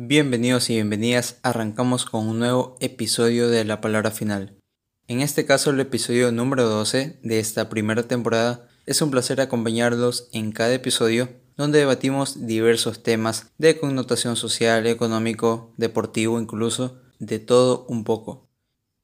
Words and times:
Bienvenidos 0.00 0.70
y 0.70 0.74
bienvenidas, 0.74 1.40
arrancamos 1.42 2.04
con 2.04 2.28
un 2.28 2.38
nuevo 2.38 2.76
episodio 2.78 3.48
de 3.48 3.64
La 3.64 3.80
Palabra 3.80 4.12
Final. 4.12 4.56
En 5.08 5.20
este 5.22 5.44
caso 5.44 5.70
el 5.70 5.80
episodio 5.80 6.30
número 6.30 6.68
12 6.68 7.18
de 7.20 7.40
esta 7.40 7.68
primera 7.68 8.04
temporada. 8.04 8.68
Es 8.86 9.02
un 9.02 9.10
placer 9.10 9.40
acompañarlos 9.40 10.28
en 10.32 10.52
cada 10.52 10.72
episodio 10.72 11.30
donde 11.56 11.80
debatimos 11.80 12.46
diversos 12.46 13.02
temas 13.02 13.50
de 13.58 13.76
connotación 13.76 14.36
social, 14.36 14.86
económico, 14.86 15.74
deportivo 15.78 16.40
incluso, 16.40 17.00
de 17.18 17.40
todo 17.40 17.84
un 17.88 18.04
poco. 18.04 18.46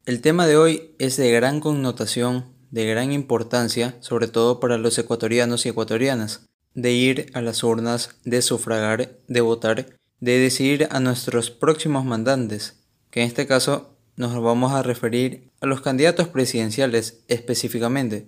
El 0.07 0.21
tema 0.21 0.47
de 0.47 0.57
hoy 0.57 0.95
es 1.01 1.17
de 1.17 1.33
gran 1.33 1.59
connotación, 1.59 2.55
de 2.71 2.87
gran 2.87 3.11
importancia, 3.11 3.97
sobre 3.99 4.29
todo 4.29 4.61
para 4.61 4.79
los 4.79 4.97
ecuatorianos 4.97 5.67
y 5.67 5.71
ecuatorianas, 5.71 6.47
de 6.73 6.93
ir 6.93 7.33
a 7.35 7.41
las 7.41 7.65
urnas, 7.65 8.11
de 8.25 8.43
sufragar, 8.43 9.19
de 9.27 9.41
votar 9.41 9.99
de 10.25 10.39
decidir 10.39 10.89
a 10.91 11.01
nuestros 11.01 11.51
próximos 11.51 12.07
mandantes, 12.07 12.81
que 13.11 13.21
en 13.21 13.27
este 13.27 13.47
caso 13.47 13.95
nos 14.17 14.35
vamos 14.43 14.73
a 14.73 14.83
referir 14.83 15.51
a 15.61 15.67
los 15.67 15.83
candidatos 15.83 16.29
presidenciales 16.29 17.21
específicamente, 17.29 18.27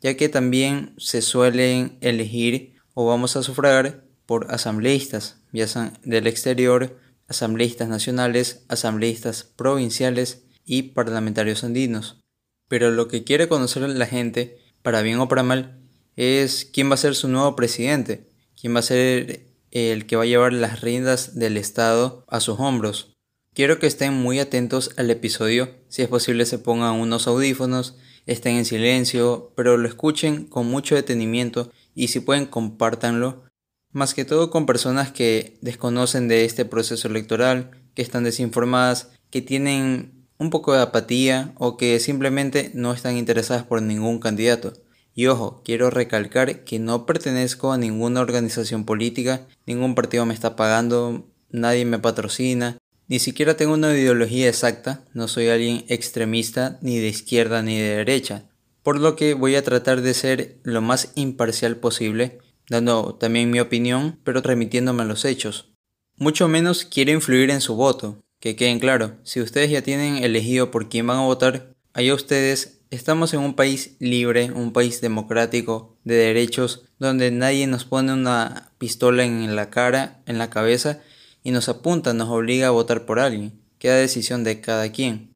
ya 0.00 0.16
que 0.16 0.30
también 0.30 0.94
se 0.96 1.20
suelen 1.20 1.98
elegir 2.00 2.76
o 2.94 3.04
vamos 3.04 3.36
a 3.36 3.42
sufragar 3.42 4.04
por 4.24 4.50
asambleístas, 4.50 5.36
ya 5.52 5.66
del 6.02 6.26
exterior, 6.28 6.98
asambleístas 7.28 7.90
nacionales, 7.90 8.64
asambleístas 8.68 9.44
provinciales 9.44 10.44
y 10.64 10.94
parlamentarios 10.94 11.62
andinos. 11.62 12.20
Pero 12.68 12.90
lo 12.90 13.06
que 13.06 13.22
quiere 13.22 13.48
conocer 13.48 13.86
la 13.86 14.06
gente, 14.06 14.62
para 14.80 15.02
bien 15.02 15.18
o 15.18 15.28
para 15.28 15.42
mal, 15.42 15.78
es 16.16 16.64
quién 16.64 16.88
va 16.88 16.94
a 16.94 16.96
ser 16.96 17.14
su 17.14 17.28
nuevo 17.28 17.54
presidente, 17.54 18.30
quién 18.58 18.74
va 18.74 18.78
a 18.78 18.82
ser 18.82 19.53
el 19.74 20.06
que 20.06 20.16
va 20.16 20.22
a 20.22 20.26
llevar 20.26 20.52
las 20.52 20.80
riendas 20.80 21.34
del 21.34 21.58
Estado 21.58 22.24
a 22.28 22.40
sus 22.40 22.58
hombros. 22.58 23.14
Quiero 23.54 23.78
que 23.78 23.86
estén 23.86 24.14
muy 24.14 24.38
atentos 24.38 24.92
al 24.96 25.10
episodio, 25.10 25.74
si 25.88 26.02
es 26.02 26.08
posible 26.08 26.46
se 26.46 26.58
pongan 26.58 26.94
unos 26.94 27.26
audífonos, 27.26 27.96
estén 28.26 28.56
en 28.56 28.64
silencio, 28.64 29.52
pero 29.56 29.76
lo 29.76 29.86
escuchen 29.86 30.46
con 30.46 30.66
mucho 30.66 30.94
detenimiento 30.94 31.70
y 31.94 32.08
si 32.08 32.20
pueden 32.20 32.46
compártanlo, 32.46 33.44
más 33.92 34.14
que 34.14 34.24
todo 34.24 34.50
con 34.50 34.66
personas 34.66 35.12
que 35.12 35.58
desconocen 35.60 36.26
de 36.26 36.44
este 36.44 36.64
proceso 36.64 37.06
electoral, 37.06 37.70
que 37.94 38.02
están 38.02 38.24
desinformadas, 38.24 39.10
que 39.30 39.40
tienen 39.40 40.26
un 40.38 40.50
poco 40.50 40.72
de 40.72 40.82
apatía 40.82 41.52
o 41.58 41.76
que 41.76 42.00
simplemente 42.00 42.70
no 42.74 42.92
están 42.92 43.16
interesadas 43.16 43.64
por 43.64 43.82
ningún 43.82 44.18
candidato. 44.18 44.72
Y 45.14 45.26
ojo, 45.26 45.62
quiero 45.64 45.90
recalcar 45.90 46.64
que 46.64 46.78
no 46.78 47.06
pertenezco 47.06 47.72
a 47.72 47.78
ninguna 47.78 48.20
organización 48.20 48.84
política, 48.84 49.46
ningún 49.64 49.94
partido 49.94 50.26
me 50.26 50.34
está 50.34 50.56
pagando, 50.56 51.26
nadie 51.50 51.84
me 51.84 52.00
patrocina, 52.00 52.78
ni 53.06 53.18
siquiera 53.18 53.56
tengo 53.56 53.74
una 53.74 53.92
ideología 53.92 54.48
exacta, 54.48 55.04
no 55.12 55.28
soy 55.28 55.48
alguien 55.48 55.84
extremista 55.88 56.78
ni 56.80 56.98
de 56.98 57.08
izquierda 57.08 57.62
ni 57.62 57.78
de 57.78 57.96
derecha, 57.96 58.46
por 58.82 58.98
lo 58.98 59.14
que 59.14 59.34
voy 59.34 59.54
a 59.54 59.62
tratar 59.62 60.00
de 60.00 60.14
ser 60.14 60.58
lo 60.64 60.82
más 60.82 61.12
imparcial 61.14 61.76
posible, 61.76 62.38
dando 62.68 63.14
también 63.14 63.50
mi 63.50 63.60
opinión, 63.60 64.18
pero 64.24 64.40
remitiéndome 64.40 65.02
a 65.02 65.06
los 65.06 65.24
hechos. 65.24 65.70
Mucho 66.16 66.48
menos 66.48 66.84
quiero 66.84 67.12
influir 67.12 67.50
en 67.50 67.60
su 67.60 67.76
voto, 67.76 68.22
que 68.40 68.56
queden 68.56 68.80
claro, 68.80 69.16
si 69.22 69.40
ustedes 69.40 69.70
ya 69.70 69.82
tienen 69.82 70.24
elegido 70.24 70.70
por 70.70 70.88
quién 70.88 71.06
van 71.06 71.18
a 71.18 71.26
votar, 71.26 71.74
allá 71.92 72.14
ustedes 72.14 72.80
Estamos 72.94 73.34
en 73.34 73.40
un 73.40 73.54
país 73.54 73.96
libre, 73.98 74.52
un 74.52 74.72
país 74.72 75.00
democrático, 75.00 75.96
de 76.04 76.14
derechos, 76.14 76.84
donde 77.00 77.32
nadie 77.32 77.66
nos 77.66 77.84
pone 77.84 78.12
una 78.12 78.70
pistola 78.78 79.24
en 79.24 79.56
la 79.56 79.68
cara, 79.68 80.22
en 80.26 80.38
la 80.38 80.48
cabeza, 80.48 81.00
y 81.42 81.50
nos 81.50 81.68
apunta, 81.68 82.14
nos 82.14 82.28
obliga 82.28 82.68
a 82.68 82.70
votar 82.70 83.04
por 83.04 83.18
alguien. 83.18 83.60
Queda 83.78 83.96
decisión 83.96 84.44
de 84.44 84.60
cada 84.60 84.92
quien. 84.92 85.34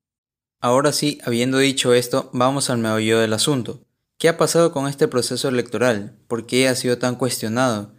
Ahora 0.61 0.93
sí, 0.93 1.19
habiendo 1.25 1.59
dicho 1.59 1.95
esto, 1.95 2.31
vamos 2.33 2.71
al 2.71 2.79
meollo 2.79 3.19
del 3.19 3.33
asunto. 3.33 3.81
¿Qué 4.19 4.29
ha 4.29 4.37
pasado 4.37 4.71
con 4.71 4.87
este 4.87 5.09
proceso 5.09 5.49
electoral? 5.49 6.17
¿Por 6.29 6.47
qué 6.47 6.69
ha 6.69 6.77
sido 6.77 6.99
tan 6.99 7.17
cuestionado? 7.17 7.93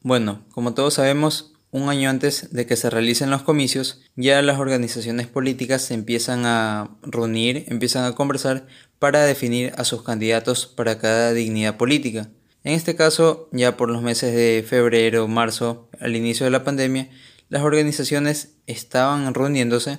Bueno, 0.00 0.46
como 0.52 0.72
todos 0.72 0.94
sabemos, 0.94 1.51
un 1.72 1.88
año 1.88 2.10
antes 2.10 2.52
de 2.52 2.66
que 2.66 2.76
se 2.76 2.90
realicen 2.90 3.30
los 3.30 3.42
comicios, 3.42 4.02
ya 4.14 4.42
las 4.42 4.60
organizaciones 4.60 5.26
políticas 5.26 5.80
se 5.80 5.94
empiezan 5.94 6.44
a 6.44 6.98
reunir, 7.00 7.64
empiezan 7.68 8.04
a 8.04 8.14
conversar 8.14 8.66
para 8.98 9.24
definir 9.24 9.72
a 9.78 9.84
sus 9.84 10.02
candidatos 10.02 10.66
para 10.66 10.98
cada 10.98 11.32
dignidad 11.32 11.78
política. 11.78 12.28
En 12.62 12.74
este 12.74 12.94
caso, 12.94 13.48
ya 13.52 13.78
por 13.78 13.90
los 13.90 14.02
meses 14.02 14.34
de 14.34 14.64
febrero, 14.68 15.26
marzo, 15.28 15.88
al 15.98 16.14
inicio 16.14 16.44
de 16.44 16.50
la 16.50 16.62
pandemia, 16.62 17.08
las 17.48 17.62
organizaciones 17.62 18.58
estaban 18.66 19.32
reuniéndose. 19.32 19.98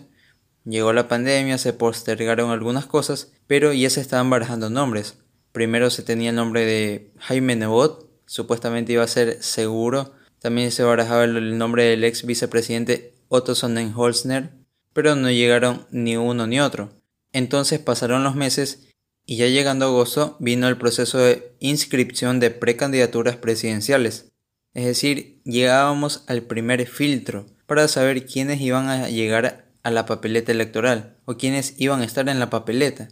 Llegó 0.65 0.93
la 0.93 1.07
pandemia, 1.07 1.57
se 1.57 1.73
postergaron 1.73 2.51
algunas 2.51 2.85
cosas, 2.85 3.33
pero 3.47 3.73
ya 3.73 3.89
se 3.89 3.99
estaban 3.99 4.29
barajando 4.29 4.69
nombres. 4.69 5.15
Primero 5.51 5.89
se 5.89 6.03
tenía 6.03 6.29
el 6.29 6.35
nombre 6.35 6.65
de 6.65 7.11
Jaime 7.17 7.55
Nebot, 7.55 8.07
supuestamente 8.27 8.93
iba 8.93 9.03
a 9.03 9.07
ser 9.07 9.41
seguro 9.41 10.13
también 10.43 10.71
se 10.71 10.83
barajaba 10.83 11.23
el 11.23 11.57
nombre 11.57 11.85
del 11.85 12.03
ex 12.03 12.25
vicepresidente 12.25 13.13
Otto 13.29 13.55
Sonnenholzner, 13.55 14.49
pero 14.91 15.15
no 15.15 15.31
llegaron 15.31 15.87
ni 15.89 16.17
uno 16.17 16.47
ni 16.47 16.59
otro. 16.59 16.91
Entonces 17.31 17.79
pasaron 17.79 18.25
los 18.25 18.35
meses 18.35 18.89
y 19.25 19.37
ya 19.37 19.47
llegando 19.47 19.85
agosto 19.85 20.35
vino 20.41 20.67
el 20.67 20.77
proceso 20.77 21.17
de 21.19 21.55
inscripción 21.59 22.41
de 22.41 22.51
precandidaturas 22.51 23.37
presidenciales. 23.37 24.33
Es 24.73 24.85
decir, 24.85 25.41
llegábamos 25.45 26.25
al 26.27 26.41
primer 26.41 26.85
filtro 26.87 27.45
para 27.65 27.87
saber 27.87 28.25
quiénes 28.25 28.59
iban 28.59 28.89
a 28.89 29.07
llegar 29.07 29.71
a 29.81 29.91
la 29.91 30.05
papeleta 30.05 30.51
electoral 30.51 31.15
o 31.23 31.37
quiénes 31.37 31.75
iban 31.77 32.01
a 32.01 32.05
estar 32.05 32.27
en 32.27 32.39
la 32.39 32.49
papeleta. 32.49 33.07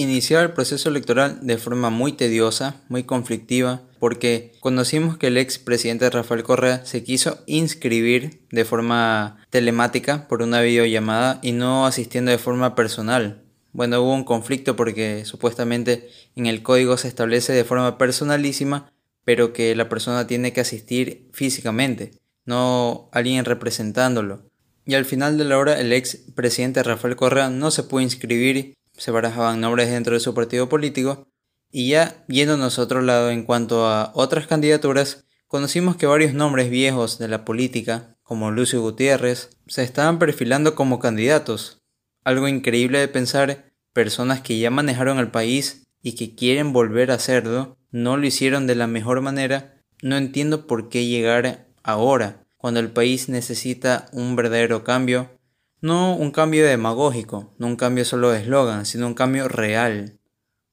Iniciaba 0.00 0.42
el 0.42 0.52
proceso 0.52 0.88
electoral 0.88 1.40
de 1.42 1.58
forma 1.58 1.90
muy 1.90 2.12
tediosa, 2.12 2.80
muy 2.88 3.02
conflictiva, 3.02 3.82
porque 3.98 4.52
conocimos 4.60 5.18
que 5.18 5.26
el 5.26 5.36
ex 5.36 5.58
presidente 5.58 6.08
Rafael 6.08 6.42
Correa 6.42 6.86
se 6.86 7.04
quiso 7.04 7.42
inscribir 7.44 8.40
de 8.50 8.64
forma 8.64 9.44
telemática 9.50 10.26
por 10.26 10.40
una 10.40 10.62
videollamada 10.62 11.38
y 11.42 11.52
no 11.52 11.84
asistiendo 11.84 12.30
de 12.30 12.38
forma 12.38 12.74
personal. 12.74 13.42
Bueno, 13.74 14.00
hubo 14.00 14.14
un 14.14 14.24
conflicto 14.24 14.74
porque 14.74 15.26
supuestamente 15.26 16.08
en 16.34 16.46
el 16.46 16.62
código 16.62 16.96
se 16.96 17.08
establece 17.08 17.52
de 17.52 17.64
forma 17.64 17.98
personalísima, 17.98 18.90
pero 19.26 19.52
que 19.52 19.76
la 19.76 19.90
persona 19.90 20.26
tiene 20.26 20.54
que 20.54 20.62
asistir 20.62 21.28
físicamente, 21.34 22.12
no 22.46 23.10
alguien 23.12 23.44
representándolo. 23.44 24.48
Y 24.86 24.94
al 24.94 25.04
final 25.04 25.36
de 25.36 25.44
la 25.44 25.58
hora 25.58 25.78
el 25.78 25.92
ex 25.92 26.16
presidente 26.34 26.82
Rafael 26.82 27.16
Correa 27.16 27.50
no 27.50 27.70
se 27.70 27.82
pudo 27.82 28.00
inscribir 28.00 28.72
se 29.00 29.10
barajaban 29.10 29.62
nombres 29.62 29.90
dentro 29.90 30.12
de 30.12 30.20
su 30.20 30.34
partido 30.34 30.68
político, 30.68 31.26
y 31.70 31.88
ya 31.88 32.22
yéndonos 32.28 32.78
a 32.78 32.82
otro 32.82 33.00
lado 33.00 33.30
en 33.30 33.44
cuanto 33.44 33.86
a 33.86 34.12
otras 34.14 34.46
candidaturas, 34.46 35.24
conocimos 35.46 35.96
que 35.96 36.04
varios 36.04 36.34
nombres 36.34 36.68
viejos 36.68 37.18
de 37.18 37.28
la 37.28 37.46
política, 37.46 38.18
como 38.22 38.50
Lucio 38.50 38.82
Gutiérrez, 38.82 39.56
se 39.66 39.82
estaban 39.84 40.18
perfilando 40.18 40.74
como 40.74 40.98
candidatos. 40.98 41.82
Algo 42.24 42.46
increíble 42.46 42.98
de 42.98 43.08
pensar, 43.08 43.72
personas 43.94 44.42
que 44.42 44.58
ya 44.58 44.70
manejaron 44.70 45.18
el 45.18 45.30
país 45.30 45.86
y 46.02 46.14
que 46.14 46.34
quieren 46.34 46.74
volver 46.74 47.10
a 47.10 47.14
hacerlo, 47.14 47.78
no 47.90 48.18
lo 48.18 48.26
hicieron 48.26 48.66
de 48.66 48.74
la 48.74 48.86
mejor 48.86 49.22
manera, 49.22 49.80
no 50.02 50.18
entiendo 50.18 50.66
por 50.66 50.90
qué 50.90 51.06
llegar 51.06 51.68
ahora, 51.82 52.46
cuando 52.58 52.80
el 52.80 52.90
país 52.90 53.30
necesita 53.30 54.10
un 54.12 54.36
verdadero 54.36 54.84
cambio, 54.84 55.39
no 55.80 56.14
un 56.14 56.30
cambio 56.30 56.66
demagógico, 56.66 57.54
no 57.58 57.66
un 57.66 57.76
cambio 57.76 58.04
solo 58.04 58.30
de 58.30 58.40
eslogan, 58.40 58.86
sino 58.86 59.06
un 59.06 59.14
cambio 59.14 59.48
real. 59.48 60.18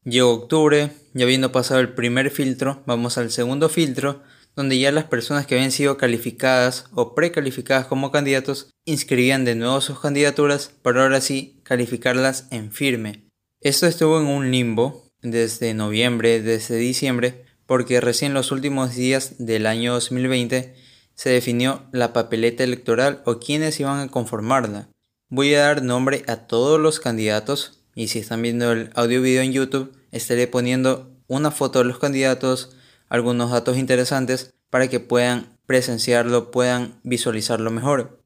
Llegó 0.04 0.32
octubre, 0.32 0.92
ya 1.14 1.26
habiendo 1.26 1.52
pasado 1.52 1.80
el 1.80 1.94
primer 1.94 2.32
filtro, 2.32 2.84
vamos 2.86 3.18
al 3.18 3.32
segundo 3.32 3.70
filtro, 3.70 4.22
donde 4.56 4.80
ya 4.80 4.92
las 4.92 5.06
personas 5.06 5.46
que 5.46 5.56
habían 5.56 5.72
sido 5.72 5.98
calificadas 5.98 6.86
o 6.94 7.14
precalificadas 7.14 7.86
como 7.86 8.12
candidatos 8.12 8.72
inscribían 8.86 9.46
de 9.46 9.56
nuevo 9.56 9.82
sus 9.82 10.00
candidaturas 10.00 10.72
para 10.82 11.04
ahora 11.04 11.22
sí 11.22 11.62
calificarlas 11.64 12.48
en 12.52 12.72
firme. 12.72 13.28
Esto 13.62 13.86
estuvo 13.86 14.20
en 14.20 14.28
un 14.28 14.52
limbo 14.52 15.12
desde 15.22 15.74
noviembre, 15.74 16.42
desde 16.42 16.78
diciembre, 16.78 17.46
porque 17.66 18.02
recién 18.02 18.34
los 18.34 18.52
últimos 18.52 18.96
días 18.96 19.36
del 19.38 19.68
año 19.68 19.94
2020 19.94 20.74
se 21.14 21.30
definió 21.30 21.84
la 21.92 22.14
papeleta 22.14 22.64
electoral 22.64 23.22
o 23.26 23.40
quienes 23.40 23.80
iban 23.80 24.00
a 24.00 24.08
conformarla. 24.10 24.90
Voy 25.30 25.54
a 25.56 25.64
dar 25.64 25.84
nombre 25.84 26.24
a 26.28 26.48
todos 26.48 26.80
los 26.80 27.02
candidatos 27.02 27.82
y 27.96 28.08
si 28.08 28.20
están 28.20 28.42
viendo 28.42 28.72
el 28.72 28.92
audio 28.96 29.22
video 29.22 29.42
en 29.42 29.52
YouTube 29.52 29.92
estaré 30.14 30.48
poniendo 30.48 31.12
una 31.28 31.52
foto 31.52 31.80
de 31.80 31.86
los 31.86 32.00
candidatos, 32.00 32.78
algunos 33.10 33.52
datos 33.52 33.78
interesantes 33.78 34.54
para 34.70 34.88
que 34.88 35.02
puedan 35.02 35.58
presenciarlo, 35.66 36.50
puedan 36.50 37.02
visualizarlo 37.04 37.70
mejor. 37.72 38.24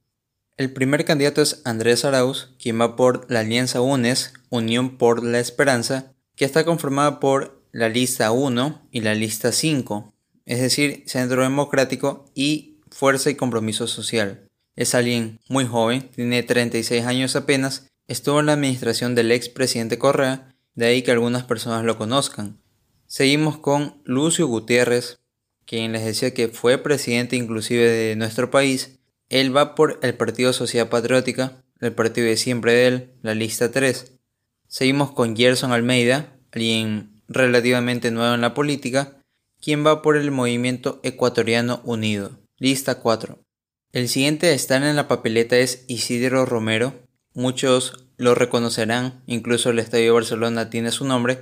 El 0.57 0.73
primer 0.73 1.03
candidato 1.03 1.41
es 1.41 1.63
Andrés 1.65 2.05
Arauz, 2.05 2.53
quien 2.61 2.79
va 2.79 2.95
por 2.95 3.25
la 3.31 3.39
Alianza 3.39 3.81
UNES, 3.81 4.33
Unión 4.51 4.99
por 4.99 5.23
la 5.23 5.39
Esperanza, 5.39 6.13
que 6.35 6.45
está 6.45 6.65
conformada 6.65 7.19
por 7.19 7.63
la 7.71 7.89
lista 7.89 8.29
1 8.31 8.89
y 8.91 9.01
la 9.01 9.15
lista 9.15 9.51
5, 9.51 10.13
es 10.45 10.61
decir, 10.61 11.03
Centro 11.07 11.41
Democrático 11.41 12.25
y 12.35 12.77
Fuerza 12.91 13.31
y 13.31 13.35
Compromiso 13.35 13.87
Social. 13.87 14.50
Es 14.81 14.95
alguien 14.95 15.39
muy 15.47 15.67
joven, 15.67 16.09
tiene 16.09 16.41
36 16.41 17.05
años 17.05 17.35
apenas, 17.35 17.85
estuvo 18.07 18.39
en 18.39 18.47
la 18.47 18.53
administración 18.53 19.13
del 19.13 19.31
expresidente 19.31 19.99
Correa, 19.99 20.55
de 20.73 20.87
ahí 20.87 21.03
que 21.03 21.11
algunas 21.11 21.43
personas 21.43 21.85
lo 21.85 21.99
conozcan. 21.99 22.59
Seguimos 23.05 23.59
con 23.59 24.01
Lucio 24.05 24.47
Gutiérrez, 24.47 25.19
quien 25.67 25.91
les 25.91 26.03
decía 26.03 26.33
que 26.33 26.47
fue 26.47 26.79
presidente 26.79 27.35
inclusive 27.35 27.87
de 27.87 28.15
nuestro 28.15 28.49
país. 28.49 28.97
Él 29.29 29.55
va 29.55 29.75
por 29.75 29.99
el 30.01 30.15
Partido 30.15 30.51
Sociedad 30.51 30.89
Patriótica, 30.89 31.63
el 31.79 31.93
partido 31.93 32.25
de 32.25 32.37
siempre 32.37 32.73
de 32.73 32.87
él, 32.87 33.13
la 33.21 33.35
lista 33.35 33.69
3. 33.69 34.13
Seguimos 34.67 35.11
con 35.11 35.35
Gerson 35.35 35.73
Almeida, 35.73 36.39
alguien 36.51 37.21
relativamente 37.27 38.09
nuevo 38.09 38.33
en 38.33 38.41
la 38.41 38.55
política, 38.55 39.21
quien 39.61 39.85
va 39.85 40.01
por 40.01 40.17
el 40.17 40.31
Movimiento 40.31 40.99
Ecuatoriano 41.03 41.81
Unido, 41.83 42.39
lista 42.57 42.95
4. 42.95 43.37
El 43.93 44.07
siguiente 44.07 44.47
a 44.47 44.53
estar 44.53 44.81
en 44.83 44.95
la 44.95 45.09
papeleta 45.09 45.57
es 45.57 45.83
Isidro 45.87 46.45
Romero. 46.45 46.93
Muchos 47.33 48.05
lo 48.15 48.35
reconocerán, 48.35 49.21
incluso 49.27 49.69
el 49.69 49.79
Estadio 49.79 50.13
Barcelona 50.13 50.69
tiene 50.69 50.91
su 50.91 51.03
nombre. 51.03 51.41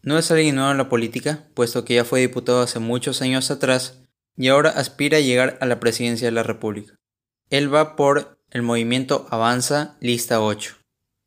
No 0.00 0.16
es 0.16 0.30
alguien 0.30 0.54
nuevo 0.54 0.70
en 0.70 0.78
la 0.78 0.88
política, 0.88 1.48
puesto 1.52 1.84
que 1.84 1.96
ya 1.96 2.04
fue 2.04 2.20
diputado 2.20 2.62
hace 2.62 2.78
muchos 2.78 3.22
años 3.22 3.50
atrás 3.50 4.02
y 4.36 4.46
ahora 4.46 4.70
aspira 4.70 5.18
a 5.18 5.20
llegar 5.20 5.58
a 5.60 5.66
la 5.66 5.80
presidencia 5.80 6.28
de 6.28 6.32
la 6.32 6.44
República. 6.44 6.94
Él 7.50 7.74
va 7.74 7.96
por 7.96 8.38
el 8.50 8.62
movimiento 8.62 9.26
Avanza, 9.30 9.96
lista 10.00 10.40
8. 10.40 10.76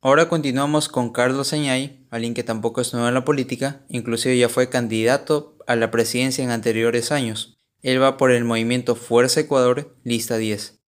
Ahora 0.00 0.30
continuamos 0.30 0.88
con 0.88 1.12
Carlos 1.12 1.52
Añay, 1.52 2.06
alguien 2.10 2.32
que 2.32 2.42
tampoco 2.42 2.80
es 2.80 2.94
nuevo 2.94 3.08
en 3.08 3.14
la 3.14 3.26
política, 3.26 3.82
inclusive 3.90 4.38
ya 4.38 4.48
fue 4.48 4.70
candidato 4.70 5.58
a 5.66 5.76
la 5.76 5.90
presidencia 5.90 6.42
en 6.42 6.50
anteriores 6.50 7.12
años. 7.12 7.53
Él 7.84 8.00
va 8.00 8.16
por 8.16 8.32
el 8.32 8.44
movimiento 8.44 8.96
Fuerza 8.96 9.40
Ecuador, 9.40 9.94
lista 10.04 10.38
10. 10.38 10.80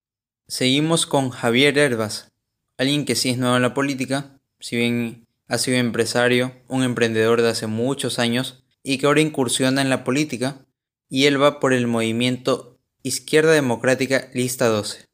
Seguimos 0.49 1.05
con 1.05 1.29
Javier 1.29 1.77
Herbas, 1.77 2.33
alguien 2.79 3.05
que 3.05 3.15
sí 3.15 3.29
es 3.29 3.37
nuevo 3.37 3.55
en 3.55 3.61
la 3.61 3.75
política, 3.75 4.41
si 4.61 4.77
bien 4.77 5.27
ha 5.47 5.59
sido 5.59 5.77
empresario, 5.77 6.53
un 6.69 6.85
emprendedor 6.85 7.43
de 7.43 7.51
hace 7.51 7.67
muchos 7.67 8.19
años 8.19 8.65
y 8.83 8.97
que 8.97 9.05
ahora 9.05 9.21
incursiona 9.21 9.83
en 9.83 9.91
la 9.91 10.05
política, 10.05 10.65
y 11.11 11.27
él 11.27 11.41
va 11.41 11.61
por 11.61 11.75
el 11.75 11.87
movimiento 11.87 12.79
Izquierda 13.03 13.53
Democrática, 13.53 14.31
lista 14.33 14.69
12. 14.69 15.05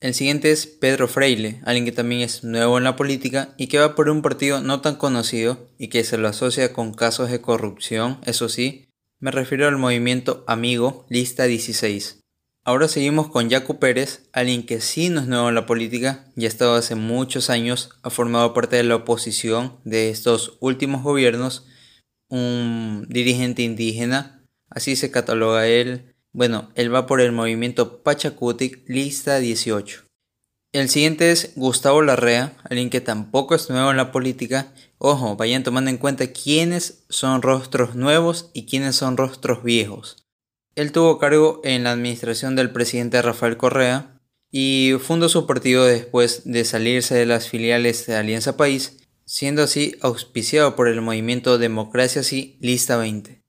El 0.00 0.12
siguiente 0.12 0.50
es 0.50 0.66
Pedro 0.66 1.08
Freile, 1.08 1.62
alguien 1.64 1.86
que 1.86 1.92
también 1.92 2.20
es 2.20 2.44
nuevo 2.44 2.76
en 2.76 2.84
la 2.84 2.94
política 2.94 3.54
y 3.56 3.68
que 3.68 3.78
va 3.78 3.94
por 3.94 4.10
un 4.10 4.20
partido 4.20 4.60
no 4.60 4.82
tan 4.82 4.96
conocido 4.96 5.70
y 5.78 5.88
que 5.88 6.04
se 6.04 6.18
lo 6.18 6.28
asocia 6.28 6.74
con 6.74 6.92
casos 6.92 7.30
de 7.30 7.40
corrupción, 7.40 8.18
eso 8.26 8.50
sí, 8.50 8.91
me 9.22 9.30
refiero 9.30 9.68
al 9.68 9.78
movimiento 9.78 10.42
Amigo, 10.48 11.06
lista 11.08 11.44
16. 11.44 12.24
Ahora 12.64 12.88
seguimos 12.88 13.28
con 13.28 13.48
Jaco 13.48 13.78
Pérez, 13.78 14.28
alguien 14.32 14.66
que 14.66 14.80
sí 14.80 15.10
no 15.10 15.20
es 15.20 15.28
nuevo 15.28 15.48
en 15.48 15.54
la 15.54 15.64
política, 15.64 16.24
ya 16.34 16.48
ha 16.48 16.50
estado 16.50 16.74
hace 16.74 16.96
muchos 16.96 17.48
años, 17.48 17.90
ha 18.02 18.10
formado 18.10 18.52
parte 18.52 18.74
de 18.74 18.82
la 18.82 18.96
oposición 18.96 19.78
de 19.84 20.10
estos 20.10 20.58
últimos 20.58 21.04
gobiernos, 21.04 21.68
un 22.28 23.06
dirigente 23.08 23.62
indígena, 23.62 24.44
así 24.68 24.96
se 24.96 25.12
cataloga 25.12 25.68
él. 25.68 26.16
Bueno, 26.32 26.72
él 26.74 26.92
va 26.92 27.06
por 27.06 27.20
el 27.20 27.30
movimiento 27.30 28.02
Pachacutic, 28.02 28.82
lista 28.88 29.38
18. 29.38 30.02
El 30.72 30.88
siguiente 30.88 31.30
es 31.30 31.52
Gustavo 31.54 32.02
Larrea, 32.02 32.56
alguien 32.68 32.90
que 32.90 33.00
tampoco 33.00 33.54
es 33.54 33.70
nuevo 33.70 33.92
en 33.92 33.98
la 33.98 34.10
política. 34.10 34.72
Ojo, 35.04 35.34
vayan 35.34 35.64
tomando 35.64 35.90
en 35.90 35.96
cuenta 35.96 36.28
quiénes 36.28 37.02
son 37.08 37.42
rostros 37.42 37.96
nuevos 37.96 38.50
y 38.54 38.66
quiénes 38.66 38.94
son 38.94 39.16
rostros 39.16 39.64
viejos. 39.64 40.28
Él 40.76 40.92
tuvo 40.92 41.18
cargo 41.18 41.60
en 41.64 41.82
la 41.82 41.90
administración 41.90 42.54
del 42.54 42.70
presidente 42.70 43.20
Rafael 43.20 43.56
Correa 43.56 44.20
y 44.52 44.92
fundó 45.00 45.28
su 45.28 45.44
partido 45.44 45.84
después 45.84 46.42
de 46.44 46.64
salirse 46.64 47.16
de 47.16 47.26
las 47.26 47.48
filiales 47.48 48.06
de 48.06 48.14
Alianza 48.14 48.56
País, 48.56 48.98
siendo 49.24 49.64
así 49.64 49.96
auspiciado 50.02 50.76
por 50.76 50.86
el 50.86 51.00
movimiento 51.00 51.58
Democracia 51.58 52.22
Sí 52.22 52.56
Lista 52.60 52.96
20. 52.96 53.42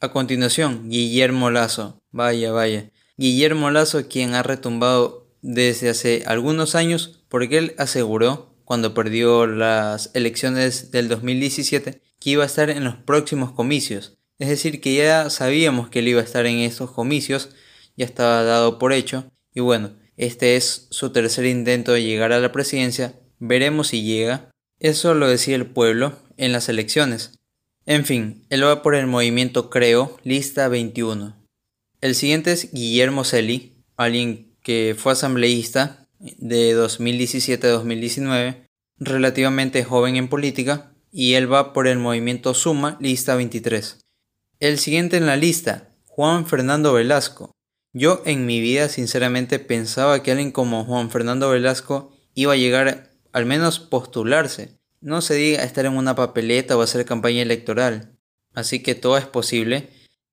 A 0.00 0.12
continuación, 0.12 0.90
Guillermo 0.90 1.48
Lazo. 1.48 1.98
Vaya, 2.10 2.52
vaya. 2.52 2.90
Guillermo 3.16 3.70
Lazo, 3.70 4.06
quien 4.06 4.34
ha 4.34 4.42
retumbado 4.42 5.32
desde 5.40 5.88
hace 5.88 6.24
algunos 6.26 6.74
años 6.74 7.22
porque 7.30 7.56
él 7.56 7.74
aseguró, 7.78 8.49
cuando 8.70 8.94
perdió 8.94 9.48
las 9.48 10.12
elecciones 10.14 10.92
del 10.92 11.08
2017, 11.08 12.00
que 12.20 12.30
iba 12.30 12.44
a 12.44 12.46
estar 12.46 12.70
en 12.70 12.84
los 12.84 12.94
próximos 12.94 13.50
comicios. 13.50 14.16
Es 14.38 14.48
decir, 14.48 14.80
que 14.80 14.94
ya 14.94 15.28
sabíamos 15.28 15.88
que 15.88 15.98
él 15.98 16.06
iba 16.06 16.20
a 16.20 16.24
estar 16.24 16.46
en 16.46 16.58
esos 16.58 16.92
comicios, 16.92 17.50
ya 17.96 18.04
estaba 18.04 18.44
dado 18.44 18.78
por 18.78 18.92
hecho. 18.92 19.28
Y 19.52 19.58
bueno, 19.58 19.96
este 20.16 20.54
es 20.54 20.86
su 20.90 21.10
tercer 21.10 21.46
intento 21.46 21.90
de 21.90 22.04
llegar 22.04 22.32
a 22.32 22.38
la 22.38 22.52
presidencia, 22.52 23.18
veremos 23.40 23.88
si 23.88 24.04
llega. 24.04 24.52
Eso 24.78 25.14
lo 25.14 25.26
decía 25.26 25.56
el 25.56 25.66
pueblo 25.66 26.12
en 26.36 26.52
las 26.52 26.68
elecciones. 26.68 27.40
En 27.86 28.04
fin, 28.04 28.46
él 28.50 28.62
va 28.62 28.82
por 28.82 28.94
el 28.94 29.08
movimiento 29.08 29.68
Creo, 29.68 30.16
lista 30.22 30.68
21. 30.68 31.44
El 32.00 32.14
siguiente 32.14 32.52
es 32.52 32.72
Guillermo 32.72 33.24
Celi, 33.24 33.82
alguien 33.96 34.54
que 34.62 34.94
fue 34.96 35.10
asambleísta 35.10 35.99
de 36.20 36.74
2017 36.74 37.66
a 37.66 37.70
2019, 37.70 38.66
relativamente 38.98 39.82
joven 39.84 40.16
en 40.16 40.28
política, 40.28 40.92
y 41.10 41.34
él 41.34 41.52
va 41.52 41.72
por 41.72 41.88
el 41.88 41.98
movimiento 41.98 42.54
Suma, 42.54 42.96
lista 43.00 43.34
23. 43.34 43.98
El 44.60 44.78
siguiente 44.78 45.16
en 45.16 45.26
la 45.26 45.36
lista, 45.36 45.88
Juan 46.06 46.46
Fernando 46.46 46.92
Velasco. 46.92 47.52
Yo 47.92 48.22
en 48.26 48.46
mi 48.46 48.60
vida 48.60 48.88
sinceramente 48.88 49.58
pensaba 49.58 50.22
que 50.22 50.30
alguien 50.30 50.52
como 50.52 50.84
Juan 50.84 51.10
Fernando 51.10 51.50
Velasco 51.50 52.12
iba 52.34 52.52
a 52.52 52.56
llegar 52.56 53.10
al 53.32 53.46
menos 53.46 53.80
postularse. 53.80 54.78
No 55.00 55.22
se 55.22 55.34
diga 55.34 55.64
estar 55.64 55.86
en 55.86 55.96
una 55.96 56.14
papeleta 56.14 56.76
o 56.76 56.82
hacer 56.82 57.04
campaña 57.04 57.42
electoral. 57.42 58.16
Así 58.54 58.82
que 58.82 58.94
todo 58.94 59.16
es 59.16 59.24
posible. 59.24 59.88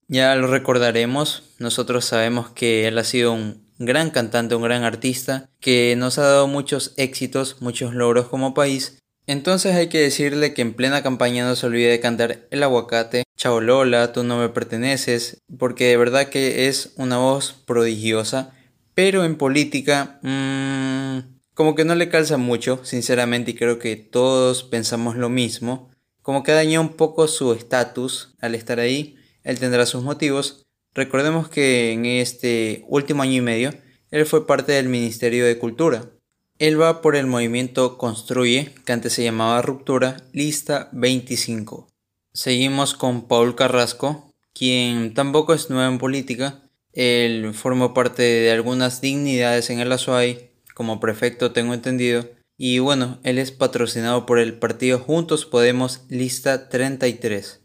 Ya 0.08 0.36
lo 0.36 0.48
recordaremos. 0.48 1.56
Nosotros 1.58 2.06
sabemos 2.06 2.50
que 2.50 2.88
él 2.88 2.98
ha 2.98 3.04
sido 3.04 3.34
un 3.34 3.67
gran 3.80 4.10
cantante, 4.12 4.56
un 4.56 4.64
gran 4.64 4.84
artista, 4.84 5.50
que 5.60 5.96
nos 5.98 6.18
ha 6.18 6.24
dado 6.24 6.48
muchos 6.48 6.94
éxitos, 6.98 7.58
muchos 7.62 7.94
logros 7.94 8.28
como 8.28 8.54
país. 8.54 9.00
Entonces 9.28 9.76
hay 9.76 9.88
que 9.90 10.00
decirle 10.00 10.54
que 10.54 10.62
en 10.62 10.74
plena 10.74 11.04
campaña 11.04 11.46
no 11.46 11.56
se 11.56 11.66
olvide 11.66 11.90
de 11.90 12.00
cantar 12.00 12.48
El 12.50 12.64
aguacate, 12.64 13.24
Chao 13.36 13.60
Lola, 13.60 14.14
tú 14.14 14.24
no 14.24 14.40
me 14.40 14.50
perteneces, 14.50 15.44
porque 15.60 15.88
de 15.88 15.98
verdad 15.98 16.30
que 16.30 16.68
es 16.68 16.94
una 16.96 17.18
voz 17.18 17.54
prodigiosa, 17.66 18.54
pero 18.94 19.26
en 19.26 19.36
política 19.36 20.20
mmm, 20.24 21.20
como 21.54 21.76
que 21.76 21.86
no 21.86 21.96
le 21.96 22.10
calza 22.10 22.38
mucho, 22.38 22.80
sinceramente, 22.84 23.52
y 23.52 23.56
creo 23.56 23.80
que 23.80 23.96
todos 23.96 24.64
pensamos 24.64 25.16
lo 25.16 25.28
mismo. 25.30 25.90
Como 26.22 26.44
que 26.44 26.52
dañó 26.52 26.80
un 26.82 26.94
poco 26.94 27.28
su 27.28 27.52
estatus 27.54 28.36
al 28.40 28.56
estar 28.56 28.80
ahí, 28.80 29.18
él 29.44 29.60
tendrá 29.60 29.86
sus 29.86 30.04
motivos, 30.04 30.67
Recordemos 30.98 31.48
que 31.48 31.92
en 31.92 32.08
este 32.08 32.84
último 32.88 33.22
año 33.22 33.34
y 33.34 33.42
medio, 33.42 33.72
él 34.10 34.26
fue 34.26 34.48
parte 34.48 34.72
del 34.72 34.90
Ministerio 34.90 35.46
de 35.46 35.60
Cultura. 35.60 36.10
Él 36.58 36.82
va 36.82 37.04
por 37.04 37.16
el 37.16 37.28
movimiento 37.28 38.00
Construye, 38.00 38.74
que 38.84 38.94
antes 38.94 39.14
se 39.14 39.24
llamaba 39.24 39.62
Ruptura, 39.62 40.18
lista 40.34 40.90
25. 40.94 41.88
Seguimos 42.34 42.96
con 42.96 43.28
Paul 43.28 43.54
Carrasco, 43.54 44.34
quien 44.54 45.14
tampoco 45.14 45.54
es 45.54 45.70
nuevo 45.70 45.88
en 45.88 46.00
política. 46.00 46.64
Él 46.94 47.54
formó 47.54 47.94
parte 47.94 48.24
de 48.24 48.52
algunas 48.52 49.00
dignidades 49.00 49.70
en 49.70 49.80
el 49.80 49.92
Azuay, 49.92 50.50
como 50.74 51.00
prefecto 51.00 51.52
tengo 51.52 51.76
entendido. 51.76 52.28
Y 52.58 52.80
bueno, 52.80 53.20
él 53.22 53.38
es 53.38 53.52
patrocinado 53.52 54.26
por 54.26 54.40
el 54.40 54.56
partido 54.56 54.98
Juntos 54.98 55.46
Podemos, 55.46 56.02
lista 56.10 56.70
33. 56.70 57.62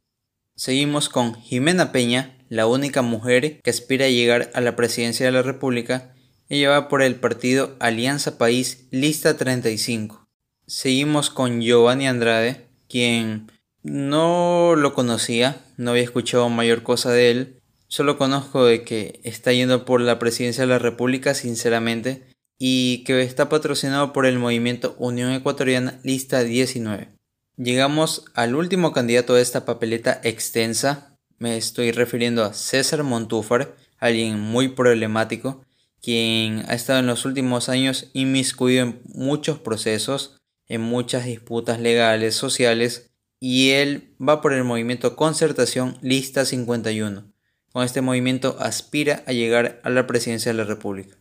Seguimos 0.55 1.09
con 1.09 1.35
Jimena 1.41 1.93
Peña, 1.93 2.37
la 2.53 2.67
única 2.67 3.01
mujer 3.01 3.63
que 3.63 3.71
aspira 3.71 4.05
a 4.05 4.11
llegar 4.11 4.51
a 4.53 4.61
la 4.61 4.77
presidencia 4.77 5.25
de 5.25 5.33
la 5.33 5.41
República, 5.41 6.13
ella 6.51 6.69
va 6.69 6.89
por 6.89 7.01
el 7.01 7.15
partido 7.15 7.77
Alianza 7.81 8.37
País, 8.37 8.89
lista 8.91 9.39
35. 9.39 10.29
Seguimos 10.67 11.31
con 11.31 11.63
Giovanni 11.63 12.07
Andrade, 12.07 12.67
quien 12.91 13.51
no 13.83 14.75
lo 14.77 14.93
conocía, 14.93 15.65
no 15.79 15.93
había 15.93 16.03
escuchado 16.03 16.51
mayor 16.51 16.83
cosa 16.83 17.11
de 17.11 17.31
él, 17.31 17.63
solo 17.89 18.19
conozco 18.19 18.67
de 18.67 18.83
que 18.83 19.21
está 19.25 19.55
yendo 19.55 19.87
por 19.87 20.03
la 20.03 20.19
presidencia 20.19 20.65
de 20.65 20.69
la 20.69 20.79
República, 20.79 21.33
sinceramente, 21.33 22.25
y 22.59 23.03
que 23.05 23.23
está 23.23 23.49
patrocinado 23.49 24.13
por 24.13 24.27
el 24.27 24.39
movimiento 24.39 24.95
Unión 24.99 25.33
Ecuatoriana, 25.33 26.01
lista 26.03 26.43
19. 26.43 27.09
Llegamos 27.57 28.27
al 28.35 28.55
último 28.57 28.93
candidato 28.93 29.37
de 29.37 29.41
esta 29.41 29.65
papeleta 29.65 30.21
extensa, 30.23 31.12
me 31.43 31.57
estoy 31.57 31.91
refiriendo 31.91 32.45
a 32.45 32.55
César 32.55 33.03
Montúfar, 33.03 33.75
alguien 33.99 34.39
muy 34.39 34.69
problemático, 34.69 35.65
quien 36.01 36.65
ha 36.69 36.75
estado 36.75 37.01
en 37.01 37.09
los 37.09 37.25
últimos 37.25 37.69
años 37.69 38.11
inmiscuido 38.13 38.85
en 38.85 39.03
muchos 39.07 39.59
procesos, 39.59 40.41
en 40.69 40.83
muchas 40.83 41.25
disputas 41.25 41.81
legales, 41.81 42.37
sociales, 42.37 43.11
y 43.41 43.71
él 43.71 44.15
va 44.21 44.41
por 44.41 44.53
el 44.53 44.63
movimiento 44.63 45.17
Concertación 45.17 45.99
Lista 46.01 46.45
51. 46.45 47.25
Con 47.73 47.85
este 47.85 48.03
movimiento 48.03 48.57
aspira 48.61 49.25
a 49.27 49.33
llegar 49.33 49.81
a 49.83 49.91
la 49.91 50.07
presidencia 50.07 50.53
de 50.53 50.59
la 50.59 50.65
República. 50.65 51.17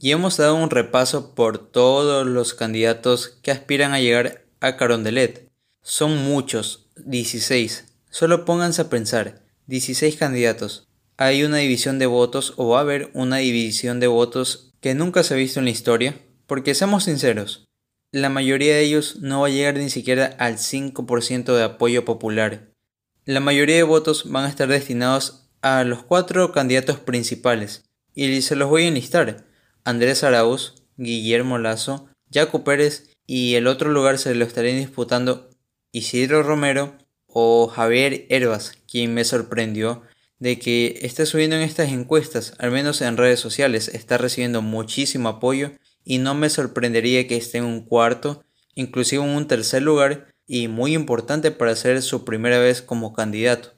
y 0.00 0.12
hemos 0.12 0.38
dado 0.38 0.54
un 0.54 0.70
repaso 0.70 1.34
por 1.34 1.58
todos 1.58 2.26
los 2.26 2.54
candidatos 2.54 3.28
que 3.42 3.50
aspiran 3.50 3.92
a 3.92 4.00
llegar 4.00 4.46
a 4.60 4.78
Carondelet. 4.78 5.50
Son 5.82 6.16
muchos, 6.16 6.88
16. 6.96 7.93
Solo 8.14 8.44
pónganse 8.44 8.80
a 8.80 8.90
pensar, 8.90 9.42
16 9.66 10.14
candidatos. 10.14 10.86
Hay 11.16 11.42
una 11.42 11.56
división 11.56 11.98
de 11.98 12.06
votos 12.06 12.54
o 12.56 12.68
va 12.68 12.78
a 12.78 12.82
haber 12.82 13.10
una 13.12 13.38
división 13.38 13.98
de 13.98 14.06
votos 14.06 14.72
que 14.80 14.94
nunca 14.94 15.24
se 15.24 15.34
ha 15.34 15.36
visto 15.36 15.58
en 15.58 15.64
la 15.64 15.72
historia, 15.72 16.20
porque 16.46 16.76
seamos 16.76 17.02
sinceros, 17.02 17.66
la 18.12 18.28
mayoría 18.28 18.76
de 18.76 18.82
ellos 18.82 19.16
no 19.16 19.40
va 19.40 19.48
a 19.48 19.50
llegar 19.50 19.74
ni 19.78 19.90
siquiera 19.90 20.26
al 20.38 20.58
5% 20.58 21.56
de 21.56 21.64
apoyo 21.64 22.04
popular. 22.04 22.70
La 23.24 23.40
mayoría 23.40 23.74
de 23.74 23.82
votos 23.82 24.30
van 24.30 24.44
a 24.44 24.48
estar 24.48 24.68
destinados 24.68 25.48
a 25.60 25.82
los 25.82 26.04
cuatro 26.04 26.52
candidatos 26.52 27.00
principales, 27.00 27.82
y 28.14 28.42
se 28.42 28.54
los 28.54 28.68
voy 28.68 28.84
a 28.84 28.88
enlistar. 28.88 29.44
Andrés 29.82 30.22
Arauz, 30.22 30.84
Guillermo 30.98 31.58
Lazo, 31.58 32.06
Jaco 32.32 32.62
Pérez 32.62 33.10
y 33.26 33.56
el 33.56 33.66
otro 33.66 33.90
lugar 33.90 34.18
se 34.18 34.36
lo 34.36 34.44
estarían 34.44 34.78
disputando 34.78 35.50
Isidro 35.90 36.44
Romero 36.44 36.96
o 37.34 37.66
Javier 37.66 38.26
Herbas, 38.30 38.78
quien 38.88 39.12
me 39.12 39.24
sorprendió 39.24 40.02
de 40.38 40.58
que 40.58 41.00
esté 41.02 41.26
subiendo 41.26 41.56
en 41.56 41.62
estas 41.62 41.90
encuestas, 41.90 42.54
al 42.58 42.70
menos 42.70 43.02
en 43.02 43.16
redes 43.16 43.40
sociales, 43.40 43.88
está 43.88 44.18
recibiendo 44.18 44.62
muchísimo 44.62 45.28
apoyo 45.28 45.72
y 46.04 46.18
no 46.18 46.34
me 46.34 46.48
sorprendería 46.48 47.26
que 47.26 47.36
esté 47.36 47.58
en 47.58 47.64
un 47.64 47.82
cuarto, 47.82 48.44
inclusive 48.74 49.24
en 49.24 49.30
un 49.30 49.48
tercer 49.48 49.82
lugar 49.82 50.28
y 50.46 50.68
muy 50.68 50.94
importante 50.94 51.50
para 51.50 51.74
ser 51.74 52.02
su 52.02 52.24
primera 52.24 52.58
vez 52.58 52.82
como 52.82 53.12
candidato. 53.12 53.72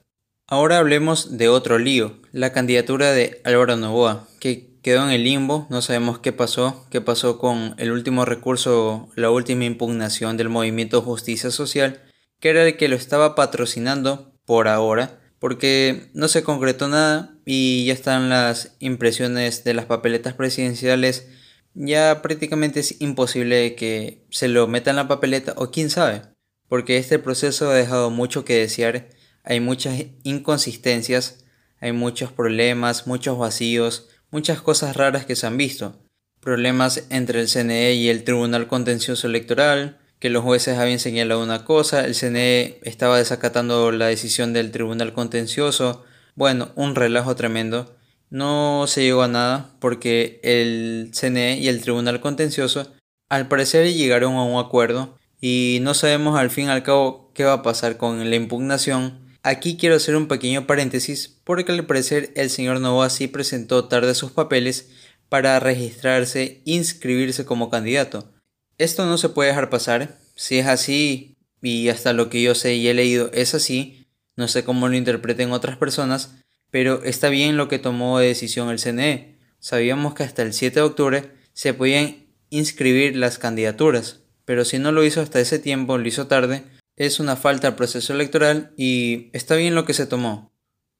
Ahora 0.45 0.77
hablemos 0.77 1.37
de 1.37 1.49
otro 1.49 1.79
lío, 1.79 2.21
la 2.31 2.53
candidatura 2.53 3.11
de 3.11 3.41
Álvaro 3.43 3.75
Novoa, 3.75 4.27
que 4.39 4.77
quedó 4.83 5.03
en 5.03 5.09
el 5.09 5.23
limbo, 5.23 5.65
no 5.69 5.81
sabemos 5.81 6.19
qué 6.19 6.31
pasó, 6.31 6.85
qué 6.91 7.01
pasó 7.01 7.39
con 7.39 7.73
el 7.77 7.91
último 7.91 8.23
recurso, 8.23 9.09
la 9.15 9.31
última 9.31 9.65
impugnación 9.65 10.37
del 10.37 10.49
movimiento 10.49 11.01
Justicia 11.01 11.49
Social, 11.49 12.03
que 12.39 12.49
era 12.49 12.65
el 12.65 12.77
que 12.77 12.87
lo 12.87 12.95
estaba 12.95 13.35
patrocinando 13.35 14.33
por 14.45 14.67
ahora, 14.67 15.19
porque 15.39 16.09
no 16.13 16.27
se 16.27 16.43
concretó 16.43 16.87
nada 16.87 17.35
y 17.45 17.85
ya 17.85 17.93
están 17.93 18.29
las 18.29 18.75
impresiones 18.79 19.63
de 19.63 19.73
las 19.73 19.85
papeletas 19.85 20.33
presidenciales. 20.33 21.27
Ya 21.73 22.21
prácticamente 22.21 22.79
es 22.79 22.99
imposible 23.01 23.75
que 23.75 24.25
se 24.31 24.47
lo 24.47 24.67
meta 24.67 24.89
en 24.89 24.95
la 24.95 25.07
papeleta 25.07 25.53
o 25.57 25.69
quién 25.69 25.89
sabe, 25.89 26.23
porque 26.67 26.97
este 26.97 27.19
proceso 27.19 27.69
ha 27.69 27.75
dejado 27.75 28.09
mucho 28.09 28.45
que 28.45 28.57
desear, 28.57 29.09
hay 29.43 29.59
muchas 29.59 30.05
inconsistencias, 30.23 31.45
hay 31.79 31.91
muchos 31.91 32.31
problemas, 32.31 33.05
muchos 33.05 33.37
vacíos, 33.37 34.09
muchas 34.31 34.61
cosas 34.61 34.97
raras 34.97 35.25
que 35.25 35.35
se 35.35 35.45
han 35.45 35.57
visto, 35.57 36.01
problemas 36.39 37.05
entre 37.09 37.41
el 37.41 37.47
CNE 37.47 37.93
y 37.93 38.09
el 38.09 38.23
Tribunal 38.23 38.67
Contencioso 38.67 39.27
Electoral, 39.27 39.99
que 40.19 40.29
los 40.29 40.43
jueces 40.43 40.77
habían 40.77 40.99
señalado 40.99 41.43
una 41.43 41.65
cosa, 41.65 42.05
el 42.05 42.15
CNE 42.15 42.79
estaba 42.83 43.17
desacatando 43.17 43.91
la 43.91 44.07
decisión 44.07 44.53
del 44.53 44.71
Tribunal 44.71 45.13
Contencioso, 45.13 46.03
bueno, 46.35 46.71
un 46.75 46.95
relajo 46.95 47.35
tremendo 47.35 47.97
no 48.29 48.85
se 48.87 49.03
llegó 49.03 49.23
a 49.23 49.27
nada 49.27 49.71
porque 49.79 50.39
el 50.43 51.11
CNE 51.13 51.59
y 51.59 51.67
el 51.67 51.81
Tribunal 51.81 52.19
Contencioso 52.19 52.91
al 53.29 53.47
parecer 53.47 53.93
llegaron 53.93 54.35
a 54.35 54.43
un 54.43 54.59
acuerdo 54.63 55.17
y 55.39 55.79
no 55.81 55.93
sabemos 55.93 56.37
al 56.37 56.49
fin 56.49 56.65
y 56.67 56.69
al 56.69 56.83
cabo 56.83 57.31
qué 57.33 57.43
va 57.43 57.53
a 57.53 57.63
pasar 57.63 57.97
con 57.97 58.29
la 58.29 58.35
impugnación. 58.35 59.19
Aquí 59.43 59.77
quiero 59.77 59.95
hacer 59.95 60.15
un 60.15 60.27
pequeño 60.27 60.67
paréntesis 60.67 61.39
porque 61.43 61.71
al 61.71 61.85
parecer 61.85 62.31
el 62.35 62.49
señor 62.49 62.79
Novoa 62.79 63.09
sí 63.09 63.27
presentó 63.27 63.85
tarde 63.85 64.15
sus 64.15 64.31
papeles 64.31 64.89
para 65.29 65.59
registrarse, 65.59 66.61
inscribirse 66.65 67.45
como 67.45 67.69
candidato. 67.69 68.33
Esto 68.77 69.05
no 69.05 69.17
se 69.17 69.29
puede 69.29 69.49
dejar 69.49 69.69
pasar. 69.69 70.19
Si 70.35 70.59
es 70.59 70.67
así, 70.67 71.37
y 71.61 71.89
hasta 71.89 72.13
lo 72.13 72.29
que 72.29 72.41
yo 72.41 72.55
sé 72.55 72.75
y 72.75 72.87
he 72.87 72.93
leído 72.93 73.31
es 73.33 73.55
así, 73.55 74.07
no 74.35 74.47
sé 74.47 74.63
cómo 74.63 74.87
lo 74.87 74.95
interpreten 74.95 75.51
otras 75.51 75.77
personas, 75.77 76.35
pero 76.69 77.03
está 77.03 77.29
bien 77.29 77.57
lo 77.57 77.67
que 77.67 77.79
tomó 77.79 78.19
de 78.19 78.27
decisión 78.27 78.69
el 78.69 78.79
CNE. 78.79 79.39
Sabíamos 79.59 80.13
que 80.13 80.23
hasta 80.23 80.43
el 80.43 80.53
7 80.53 80.75
de 80.75 80.85
octubre 80.85 81.31
se 81.53 81.73
podían 81.73 82.27
inscribir 82.49 83.15
las 83.15 83.39
candidaturas, 83.39 84.21
pero 84.45 84.63
si 84.63 84.77
no 84.77 84.91
lo 84.91 85.03
hizo 85.03 85.21
hasta 85.21 85.39
ese 85.39 85.59
tiempo, 85.59 85.97
lo 85.97 86.07
hizo 86.07 86.27
tarde, 86.27 86.63
es 86.95 87.19
una 87.19 87.35
falta 87.35 87.67
al 87.67 87.75
proceso 87.75 88.13
electoral 88.13 88.73
y 88.77 89.29
está 89.33 89.55
bien 89.55 89.75
lo 89.75 89.85
que 89.85 89.93
se 89.93 90.05
tomó. 90.05 90.51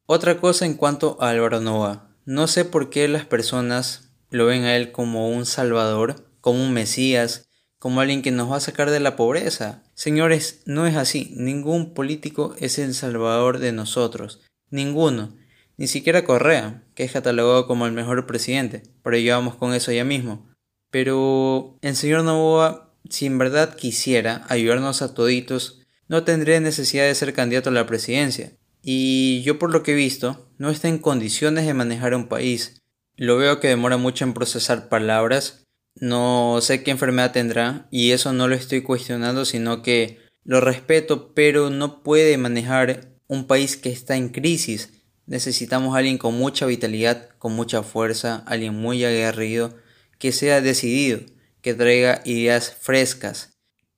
Otra 0.06 0.40
cosa 0.40 0.66
en 0.66 0.74
cuanto 0.74 1.18
a 1.22 1.30
Álvaro 1.30 1.60
Nova. 1.60 2.16
No 2.26 2.48
sé 2.48 2.66
por 2.66 2.90
qué 2.90 3.08
las 3.08 3.26
personas 3.26 4.10
lo 4.30 4.48
ven 4.48 4.64
a 4.64 4.76
él 4.76 4.92
como 4.92 5.30
un 5.30 5.46
salvador, 5.46 6.28
como 6.42 6.64
un 6.64 6.74
mesías, 6.74 7.47
como 7.80 8.02
alguien 8.02 8.22
que 8.22 8.32
nos 8.32 8.52
va 8.52 8.58
a 8.58 8.62
sacar 8.62 8.90
de 8.90 9.00
la 9.00 9.16
pobreza. 9.16 9.84
Señores, 9.94 10.62
no 10.66 10.88
es 10.88 10.96
así. 10.96 11.34
Ningún 11.36 11.94
político 11.94 12.56
es 12.60 12.80
el 12.80 12.94
salvador 12.94 13.60
de 13.60 13.72
nosotros. 13.72 14.42
Ninguno. 14.70 15.36
Ni 15.78 15.88
siquiera 15.88 16.26
Correa, 16.26 16.84
que 16.96 17.04
es 17.04 17.12
catalogado 17.12 17.68
como 17.68 17.86
el 17.86 17.92
mejor 17.92 18.26
presidente, 18.26 18.84
pero 19.04 19.18
llevamos 19.18 19.56
con 19.56 19.74
eso 19.74 19.92
ya 19.92 20.04
mismo. 20.04 20.48
Pero 20.90 21.78
el 21.82 21.96
señor 21.96 22.24
Novoa, 22.24 22.96
si 23.10 23.28
en 23.28 23.38
verdad 23.38 23.76
quisiera 23.76 24.46
ayudarnos 24.50 25.04
a 25.04 25.14
toditos, 25.14 25.82
no 26.08 26.24
tendría 26.24 26.60
necesidad 26.60 27.06
de 27.06 27.14
ser 27.14 27.34
candidato 27.34 27.70
a 27.70 27.74
la 27.74 27.86
presidencia. 27.86 28.54
Y 28.82 29.44
yo 29.44 29.60
por 29.60 29.72
lo 29.72 29.84
que 29.84 29.92
he 29.92 29.96
visto, 29.96 30.50
no 30.58 30.70
está 30.70 30.88
en 30.88 30.98
condiciones 30.98 31.68
de 31.68 31.74
manejar 31.74 32.16
un 32.16 32.28
país. 32.28 32.82
Lo 33.16 33.38
veo 33.38 33.60
que 33.60 33.68
demora 33.68 33.98
mucho 33.98 34.26
en 34.26 34.34
procesar 34.34 34.90
palabras, 34.90 35.67
no 36.00 36.60
sé 36.62 36.84
qué 36.84 36.92
enfermedad 36.92 37.32
tendrá 37.32 37.88
y 37.92 38.12
eso 38.12 38.34
no 38.34 38.48
lo 38.48 38.56
estoy 38.56 38.82
cuestionando, 38.82 39.46
sino 39.46 39.82
que 39.82 40.20
lo 40.44 40.62
respeto, 40.62 41.34
pero 41.34 41.70
no 41.70 42.04
puede 42.04 42.38
manejar 42.38 43.10
un 43.28 43.48
país 43.48 43.78
que 43.78 43.90
está 43.90 44.16
en 44.16 44.30
crisis 44.30 44.98
Necesitamos 45.28 45.94
a 45.94 46.00
alguien 46.00 46.18
con 46.18 46.36
mucha 46.36 46.66
vitalidad, 46.66 47.28
con 47.38 47.52
mucha 47.52 47.84
fuerza, 47.84 48.44
alguien 48.48 48.74
muy 48.74 49.04
aguerrido, 49.04 49.76
que 50.20 50.32
sea 50.32 50.62
decidido, 50.62 51.20
que 51.62 51.74
traiga 51.74 52.22
ideas 52.24 52.74
frescas. 52.80 53.50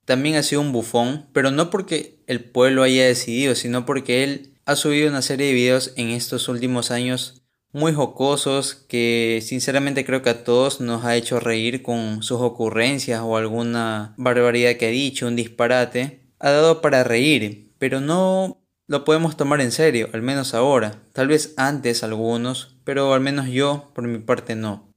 También 0.04 0.34
ha 0.34 0.42
sido 0.42 0.60
un 0.60 0.72
bufón, 0.72 1.28
pero 1.32 1.52
no 1.52 1.70
porque 1.70 2.20
el 2.26 2.42
pueblo 2.42 2.82
haya 2.82 3.06
decidido, 3.06 3.54
sino 3.54 3.86
porque 3.86 4.24
él 4.24 4.58
ha 4.64 4.74
subido 4.74 5.08
una 5.08 5.22
serie 5.22 5.46
de 5.46 5.54
videos 5.54 5.92
en 5.94 6.08
estos 6.08 6.48
últimos 6.48 6.90
años 6.90 7.39
muy 7.72 7.92
jocosos 7.92 8.74
que 8.74 9.40
sinceramente 9.44 10.04
creo 10.04 10.22
que 10.22 10.30
a 10.30 10.44
todos 10.44 10.80
nos 10.80 11.04
ha 11.04 11.16
hecho 11.16 11.40
reír 11.40 11.82
con 11.82 12.22
sus 12.22 12.40
ocurrencias 12.40 13.20
o 13.22 13.36
alguna 13.36 14.14
barbaridad 14.16 14.76
que 14.76 14.86
ha 14.86 14.90
dicho, 14.90 15.26
un 15.26 15.36
disparate. 15.36 16.20
Ha 16.38 16.50
dado 16.50 16.80
para 16.80 17.04
reír, 17.04 17.72
pero 17.78 18.00
no 18.00 18.60
lo 18.86 19.04
podemos 19.04 19.36
tomar 19.36 19.60
en 19.60 19.70
serio, 19.70 20.08
al 20.12 20.22
menos 20.22 20.52
ahora, 20.52 21.02
tal 21.12 21.28
vez 21.28 21.54
antes 21.56 22.02
algunos, 22.02 22.76
pero 22.82 23.14
al 23.14 23.20
menos 23.20 23.46
yo, 23.48 23.92
por 23.94 24.04
mi 24.08 24.18
parte, 24.18 24.56
no. 24.56 24.92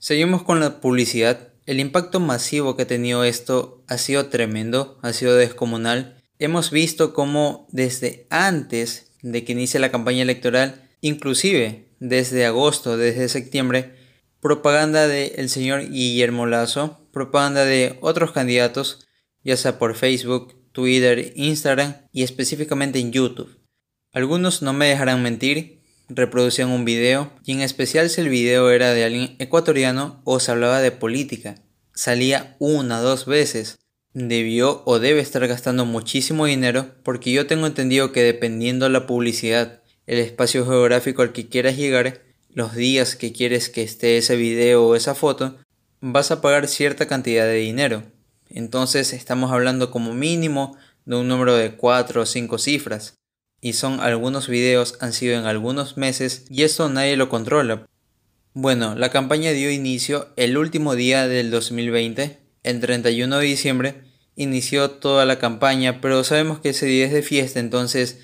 Seguimos 0.00 0.42
con 0.42 0.58
la 0.58 0.80
publicidad. 0.80 1.52
El 1.64 1.78
impacto 1.78 2.18
masivo 2.18 2.74
que 2.74 2.82
ha 2.82 2.86
tenido 2.86 3.22
esto 3.22 3.84
ha 3.86 3.98
sido 3.98 4.26
tremendo, 4.30 4.98
ha 5.02 5.12
sido 5.12 5.36
descomunal. 5.36 6.24
Hemos 6.40 6.72
visto 6.72 7.14
cómo 7.14 7.68
desde 7.70 8.26
antes 8.30 9.12
de 9.22 9.44
que 9.44 9.52
inicie 9.52 9.78
la 9.78 9.92
campaña 9.92 10.22
electoral, 10.22 10.87
inclusive 11.00 11.88
desde 12.00 12.46
agosto, 12.46 12.96
desde 12.96 13.28
septiembre, 13.28 13.94
propaganda 14.40 15.08
del 15.08 15.48
señor 15.48 15.88
Guillermo 15.88 16.46
Lazo, 16.46 17.08
propaganda 17.12 17.64
de 17.64 17.98
otros 18.00 18.32
candidatos, 18.32 19.06
ya 19.42 19.56
sea 19.56 19.78
por 19.78 19.96
Facebook, 19.96 20.54
Twitter, 20.72 21.32
Instagram 21.34 21.96
y 22.12 22.22
específicamente 22.22 22.98
en 22.98 23.12
YouTube. 23.12 23.58
Algunos 24.12 24.62
no 24.62 24.72
me 24.72 24.88
dejarán 24.88 25.22
mentir, 25.22 25.82
reproducían 26.08 26.70
un 26.70 26.84
video 26.84 27.32
y 27.44 27.52
en 27.52 27.60
especial 27.60 28.08
si 28.08 28.20
el 28.20 28.28
video 28.28 28.70
era 28.70 28.92
de 28.92 29.04
alguien 29.04 29.36
ecuatoriano 29.38 30.22
o 30.24 30.40
se 30.40 30.50
hablaba 30.50 30.80
de 30.80 30.92
política. 30.92 31.56
Salía 31.94 32.56
una, 32.58 33.00
dos 33.00 33.26
veces. 33.26 33.78
Debió 34.14 34.82
o 34.86 34.98
debe 34.98 35.20
estar 35.20 35.46
gastando 35.46 35.84
muchísimo 35.84 36.46
dinero 36.46 36.94
porque 37.02 37.32
yo 37.32 37.46
tengo 37.46 37.66
entendido 37.66 38.12
que 38.12 38.22
dependiendo 38.22 38.88
la 38.88 39.06
publicidad, 39.06 39.77
el 40.08 40.18
espacio 40.20 40.64
geográfico 40.64 41.20
al 41.20 41.32
que 41.32 41.48
quieras 41.48 41.76
llegar, 41.76 42.22
los 42.54 42.74
días 42.74 43.14
que 43.14 43.30
quieres 43.30 43.68
que 43.68 43.82
esté 43.82 44.16
ese 44.16 44.36
video 44.36 44.86
o 44.86 44.96
esa 44.96 45.14
foto, 45.14 45.56
vas 46.00 46.30
a 46.30 46.40
pagar 46.40 46.66
cierta 46.66 47.06
cantidad 47.06 47.44
de 47.44 47.56
dinero. 47.56 48.02
Entonces 48.48 49.12
estamos 49.12 49.52
hablando 49.52 49.90
como 49.90 50.14
mínimo 50.14 50.78
de 51.04 51.16
un 51.16 51.28
número 51.28 51.54
de 51.56 51.72
4 51.72 52.22
o 52.22 52.26
5 52.26 52.58
cifras. 52.58 53.18
Y 53.60 53.74
son 53.74 54.00
algunos 54.00 54.48
videos, 54.48 54.96
han 55.00 55.12
sido 55.12 55.38
en 55.38 55.44
algunos 55.44 55.98
meses 55.98 56.46
y 56.48 56.62
esto 56.62 56.88
nadie 56.88 57.18
lo 57.18 57.28
controla. 57.28 57.86
Bueno, 58.54 58.94
la 58.94 59.10
campaña 59.10 59.50
dio 59.50 59.70
inicio 59.70 60.28
el 60.36 60.56
último 60.56 60.94
día 60.94 61.28
del 61.28 61.50
2020, 61.50 62.38
el 62.62 62.80
31 62.80 63.38
de 63.38 63.44
diciembre, 63.44 63.94
inició 64.36 64.90
toda 64.90 65.26
la 65.26 65.38
campaña, 65.38 66.00
pero 66.00 66.24
sabemos 66.24 66.60
que 66.60 66.70
ese 66.70 66.86
día 66.86 67.04
es 67.04 67.12
de 67.12 67.22
fiesta, 67.22 67.60
entonces 67.60 68.20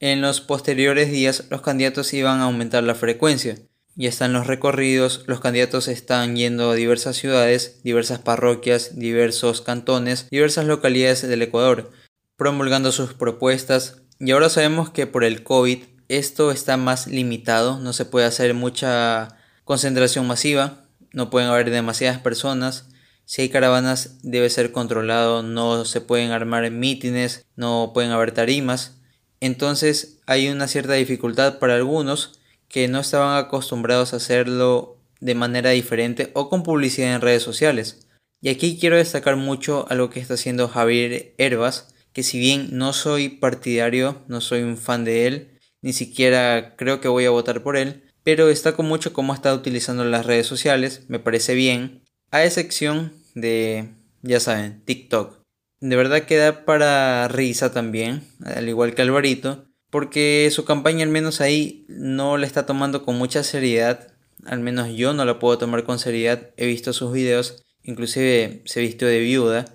en 0.00 0.20
los 0.20 0.40
posteriores 0.40 1.10
días 1.10 1.44
los 1.50 1.62
candidatos 1.62 2.12
iban 2.12 2.40
a 2.40 2.44
aumentar 2.44 2.82
la 2.82 2.94
frecuencia. 2.94 3.56
ya 3.98 4.10
están 4.10 4.34
los 4.34 4.46
recorridos, 4.46 5.24
los 5.26 5.40
candidatos 5.40 5.88
están 5.88 6.36
yendo 6.36 6.70
a 6.70 6.74
diversas 6.74 7.16
ciudades, 7.16 7.80
diversas 7.82 8.18
parroquias, 8.18 8.98
diversos 8.98 9.62
cantones, 9.62 10.28
diversas 10.30 10.66
localidades 10.66 11.26
del 11.26 11.40
Ecuador, 11.40 11.90
promulgando 12.36 12.92
sus 12.92 13.14
propuestas. 13.14 14.02
Y 14.20 14.32
ahora 14.32 14.50
sabemos 14.50 14.90
que 14.90 15.06
por 15.06 15.24
el 15.24 15.42
COVID 15.42 15.84
esto 16.08 16.50
está 16.50 16.76
más 16.76 17.06
limitado, 17.06 17.78
no 17.80 17.94
se 17.94 18.04
puede 18.04 18.26
hacer 18.26 18.52
mucha 18.52 19.38
concentración 19.64 20.26
masiva, 20.26 20.84
no 21.12 21.30
pueden 21.30 21.48
haber 21.48 21.70
demasiadas 21.70 22.18
personas. 22.20 22.88
Si 23.24 23.42
hay 23.42 23.48
caravanas 23.48 24.18
debe 24.22 24.50
ser 24.50 24.70
controlado, 24.70 25.42
no 25.42 25.84
se 25.86 26.00
pueden 26.02 26.30
armar 26.30 26.70
mítines, 26.70 27.46
no 27.56 27.92
pueden 27.94 28.12
haber 28.12 28.32
tarimas. 28.32 28.95
Entonces 29.40 30.18
hay 30.26 30.48
una 30.48 30.68
cierta 30.68 30.94
dificultad 30.94 31.58
para 31.58 31.74
algunos 31.74 32.40
que 32.68 32.88
no 32.88 33.00
estaban 33.00 33.36
acostumbrados 33.36 34.12
a 34.12 34.16
hacerlo 34.16 34.96
de 35.20 35.34
manera 35.34 35.70
diferente 35.70 36.30
o 36.34 36.48
con 36.48 36.62
publicidad 36.62 37.14
en 37.14 37.20
redes 37.20 37.42
sociales. 37.42 38.06
Y 38.40 38.48
aquí 38.48 38.78
quiero 38.78 38.96
destacar 38.96 39.36
mucho 39.36 39.86
algo 39.88 40.10
que 40.10 40.20
está 40.20 40.34
haciendo 40.34 40.68
Javier 40.68 41.34
Herbas, 41.38 41.94
que 42.12 42.22
si 42.22 42.38
bien 42.38 42.68
no 42.72 42.92
soy 42.92 43.28
partidario, 43.28 44.22
no 44.28 44.40
soy 44.40 44.62
un 44.62 44.76
fan 44.76 45.04
de 45.04 45.26
él, 45.26 45.58
ni 45.82 45.92
siquiera 45.92 46.74
creo 46.76 47.00
que 47.00 47.08
voy 47.08 47.24
a 47.24 47.30
votar 47.30 47.62
por 47.62 47.76
él, 47.76 48.04
pero 48.22 48.46
destaco 48.46 48.82
mucho 48.82 49.12
cómo 49.12 49.34
está 49.34 49.54
utilizando 49.54 50.04
las 50.04 50.26
redes 50.26 50.46
sociales, 50.46 51.04
me 51.08 51.18
parece 51.18 51.54
bien, 51.54 52.02
a 52.30 52.44
excepción 52.44 53.12
de, 53.34 53.90
ya 54.22 54.40
saben, 54.40 54.82
TikTok. 54.84 55.35
De 55.80 55.94
verdad 55.94 56.22
queda 56.22 56.64
para 56.64 57.28
risa 57.28 57.72
también, 57.72 58.22
al 58.44 58.68
igual 58.68 58.94
que 58.94 59.02
Alvarito, 59.02 59.66
porque 59.90 60.48
su 60.50 60.64
campaña 60.64 61.04
al 61.04 61.10
menos 61.10 61.40
ahí 61.40 61.84
no 61.88 62.38
la 62.38 62.46
está 62.46 62.64
tomando 62.64 63.04
con 63.04 63.18
mucha 63.18 63.42
seriedad, 63.42 64.12
al 64.46 64.60
menos 64.60 64.88
yo 64.94 65.12
no 65.12 65.24
la 65.24 65.38
puedo 65.38 65.58
tomar 65.58 65.84
con 65.84 65.98
seriedad, 65.98 66.50
he 66.56 66.66
visto 66.66 66.92
sus 66.92 67.12
videos, 67.12 67.62
inclusive 67.82 68.62
se 68.64 68.80
vistió 68.80 69.06
de 69.06 69.20
viuda. 69.20 69.66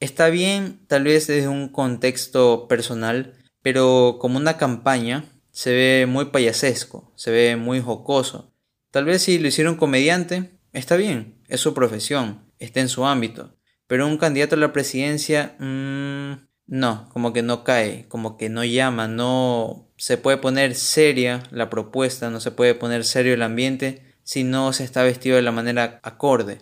Está 0.00 0.30
bien 0.30 0.80
tal 0.86 1.04
vez 1.04 1.26
desde 1.26 1.48
un 1.48 1.68
contexto 1.68 2.66
personal, 2.66 3.34
pero 3.62 4.16
como 4.18 4.38
una 4.38 4.56
campaña 4.56 5.24
se 5.50 5.72
ve 5.72 6.06
muy 6.06 6.26
payasesco, 6.26 7.12
se 7.16 7.30
ve 7.30 7.56
muy 7.56 7.80
jocoso. 7.80 8.54
Tal 8.90 9.04
vez 9.04 9.22
si 9.22 9.38
lo 9.38 9.48
hiciera 9.48 9.70
un 9.70 9.76
comediante, 9.76 10.58
está 10.72 10.96
bien, 10.96 11.42
es 11.48 11.60
su 11.60 11.74
profesión, 11.74 12.50
está 12.58 12.80
en 12.80 12.88
su 12.88 13.04
ámbito, 13.04 13.56
pero 13.90 14.06
un 14.06 14.18
candidato 14.18 14.54
a 14.54 14.58
la 14.58 14.72
presidencia, 14.72 15.56
mmm, 15.58 16.34
no, 16.68 17.08
como 17.12 17.32
que 17.32 17.42
no 17.42 17.64
cae, 17.64 18.06
como 18.06 18.36
que 18.36 18.48
no 18.48 18.62
llama, 18.62 19.08
no 19.08 19.90
se 19.96 20.16
puede 20.16 20.36
poner 20.36 20.76
seria 20.76 21.42
la 21.50 21.70
propuesta, 21.70 22.30
no 22.30 22.38
se 22.38 22.52
puede 22.52 22.76
poner 22.76 23.04
serio 23.04 23.34
el 23.34 23.42
ambiente 23.42 24.14
si 24.22 24.44
no 24.44 24.72
se 24.72 24.84
está 24.84 25.02
vestido 25.02 25.34
de 25.34 25.42
la 25.42 25.50
manera 25.50 25.98
acorde. 26.04 26.58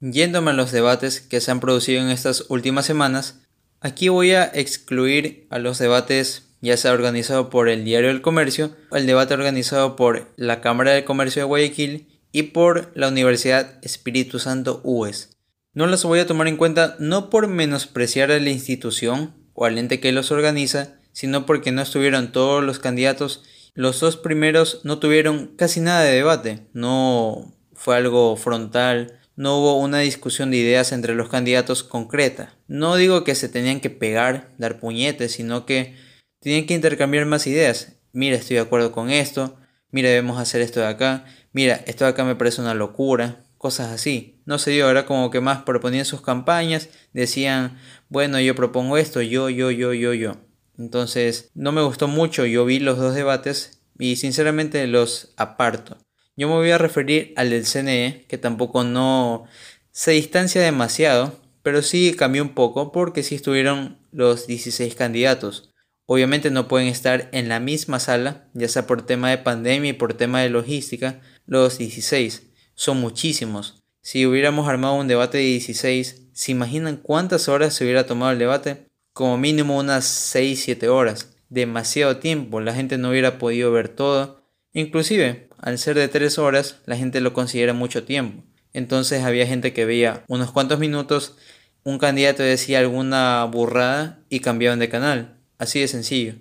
Yéndome 0.00 0.50
a 0.50 0.54
los 0.54 0.70
debates 0.70 1.22
que 1.22 1.40
se 1.40 1.50
han 1.50 1.60
producido 1.60 2.02
en 2.02 2.10
estas 2.10 2.44
últimas 2.50 2.84
semanas, 2.84 3.40
aquí 3.80 4.10
voy 4.10 4.32
a 4.32 4.44
excluir 4.44 5.46
a 5.48 5.58
los 5.58 5.78
debates 5.78 6.50
ya 6.60 6.76
sea 6.76 6.92
organizado 6.92 7.48
por 7.48 7.70
el 7.70 7.86
Diario 7.86 8.10
del 8.10 8.20
Comercio, 8.20 8.76
el 8.92 9.06
debate 9.06 9.32
organizado 9.32 9.96
por 9.96 10.30
la 10.36 10.60
Cámara 10.60 10.90
de 10.90 11.06
Comercio 11.06 11.40
de 11.40 11.46
Guayaquil 11.46 12.20
y 12.32 12.42
por 12.42 12.92
la 12.94 13.08
Universidad 13.08 13.78
Espíritu 13.82 14.38
Santo 14.38 14.82
UES. 14.84 15.35
No 15.76 15.86
los 15.86 16.04
voy 16.04 16.20
a 16.20 16.26
tomar 16.26 16.48
en 16.48 16.56
cuenta 16.56 16.96
no 17.00 17.28
por 17.28 17.48
menospreciar 17.48 18.30
a 18.30 18.40
la 18.40 18.48
institución, 18.48 19.34
o 19.52 19.66
al 19.66 19.76
ente 19.76 20.00
que 20.00 20.10
los 20.10 20.30
organiza, 20.30 20.94
sino 21.12 21.44
porque 21.44 21.70
no 21.70 21.82
estuvieron 21.82 22.32
todos 22.32 22.64
los 22.64 22.78
candidatos. 22.78 23.42
Los 23.74 24.00
dos 24.00 24.16
primeros 24.16 24.80
no 24.84 25.00
tuvieron 25.00 25.48
casi 25.58 25.80
nada 25.80 26.00
de 26.00 26.14
debate, 26.14 26.66
no 26.72 27.54
fue 27.74 27.94
algo 27.94 28.36
frontal, 28.36 29.20
no 29.36 29.58
hubo 29.58 29.78
una 29.78 29.98
discusión 29.98 30.50
de 30.50 30.56
ideas 30.56 30.92
entre 30.92 31.14
los 31.14 31.28
candidatos 31.28 31.84
concreta. 31.84 32.54
No 32.68 32.96
digo 32.96 33.22
que 33.22 33.34
se 33.34 33.50
tenían 33.50 33.80
que 33.80 33.90
pegar, 33.90 34.54
dar 34.56 34.80
puñetes, 34.80 35.32
sino 35.32 35.66
que 35.66 35.94
tenían 36.40 36.64
que 36.64 36.72
intercambiar 36.72 37.26
más 37.26 37.46
ideas. 37.46 37.98
Mira, 38.14 38.36
estoy 38.36 38.56
de 38.56 38.62
acuerdo 38.62 38.92
con 38.92 39.10
esto, 39.10 39.58
mira, 39.90 40.08
debemos 40.08 40.40
hacer 40.40 40.62
esto 40.62 40.80
de 40.80 40.86
acá, 40.86 41.26
mira, 41.52 41.84
esto 41.86 42.06
de 42.06 42.12
acá 42.12 42.24
me 42.24 42.34
parece 42.34 42.62
una 42.62 42.72
locura, 42.72 43.44
cosas 43.58 43.92
así. 43.92 44.35
No 44.46 44.58
se 44.58 44.70
dio, 44.70 44.86
ahora 44.86 45.04
como 45.04 45.30
que 45.30 45.40
más 45.40 45.62
proponían 45.62 46.04
sus 46.04 46.22
campañas, 46.22 46.88
decían, 47.12 47.78
bueno, 48.08 48.40
yo 48.40 48.54
propongo 48.54 48.96
esto, 48.96 49.20
yo, 49.20 49.50
yo, 49.50 49.70
yo, 49.70 49.92
yo, 49.92 50.14
yo. 50.14 50.36
Entonces, 50.78 51.50
no 51.54 51.72
me 51.72 51.82
gustó 51.82 52.08
mucho, 52.08 52.46
yo 52.46 52.64
vi 52.64 52.78
los 52.78 52.98
dos 52.98 53.14
debates 53.14 53.82
y 53.98 54.16
sinceramente 54.16 54.86
los 54.86 55.34
aparto. 55.36 55.98
Yo 56.36 56.48
me 56.48 56.54
voy 56.54 56.70
a 56.70 56.78
referir 56.78 57.32
al 57.36 57.50
del 57.50 57.64
CNE, 57.64 58.26
que 58.28 58.38
tampoco 58.38 58.84
no 58.84 59.44
se 59.90 60.12
distancia 60.12 60.60
demasiado, 60.60 61.40
pero 61.62 61.82
sí 61.82 62.14
cambió 62.16 62.42
un 62.42 62.54
poco 62.54 62.92
porque 62.92 63.22
sí 63.22 63.34
estuvieron 63.34 63.98
los 64.12 64.46
16 64.46 64.94
candidatos. 64.94 65.72
Obviamente 66.04 66.50
no 66.50 66.68
pueden 66.68 66.86
estar 66.86 67.28
en 67.32 67.48
la 67.48 67.58
misma 67.58 67.98
sala, 67.98 68.48
ya 68.54 68.68
sea 68.68 68.86
por 68.86 69.04
tema 69.04 69.30
de 69.30 69.38
pandemia 69.38 69.90
y 69.90 69.94
por 69.94 70.14
tema 70.14 70.40
de 70.40 70.50
logística, 70.50 71.20
los 71.46 71.78
16 71.78 72.52
son 72.74 73.00
muchísimos. 73.00 73.82
Si 74.06 74.24
hubiéramos 74.24 74.68
armado 74.68 74.94
un 74.94 75.08
debate 75.08 75.38
de 75.38 75.42
16, 75.42 76.28
¿se 76.32 76.52
imaginan 76.52 76.96
cuántas 76.96 77.48
horas 77.48 77.74
se 77.74 77.82
hubiera 77.82 78.06
tomado 78.06 78.30
el 78.30 78.38
debate? 78.38 78.86
Como 79.12 79.36
mínimo 79.36 79.76
unas 79.76 80.04
6-7 80.32 80.86
horas. 80.86 81.34
Demasiado 81.48 82.18
tiempo, 82.18 82.60
la 82.60 82.72
gente 82.72 82.98
no 82.98 83.10
hubiera 83.10 83.38
podido 83.38 83.72
ver 83.72 83.88
todo. 83.88 84.44
Inclusive, 84.72 85.48
al 85.58 85.80
ser 85.80 85.96
de 85.96 86.06
3 86.06 86.38
horas, 86.38 86.76
la 86.86 86.96
gente 86.96 87.20
lo 87.20 87.32
considera 87.32 87.72
mucho 87.72 88.04
tiempo. 88.04 88.44
Entonces 88.72 89.24
había 89.24 89.44
gente 89.44 89.72
que 89.72 89.86
veía 89.86 90.22
unos 90.28 90.52
cuantos 90.52 90.78
minutos, 90.78 91.34
un 91.82 91.98
candidato 91.98 92.44
decía 92.44 92.78
alguna 92.78 93.42
burrada 93.46 94.20
y 94.28 94.38
cambiaban 94.38 94.78
de 94.78 94.88
canal. 94.88 95.40
Así 95.58 95.80
de 95.80 95.88
sencillo. 95.88 96.34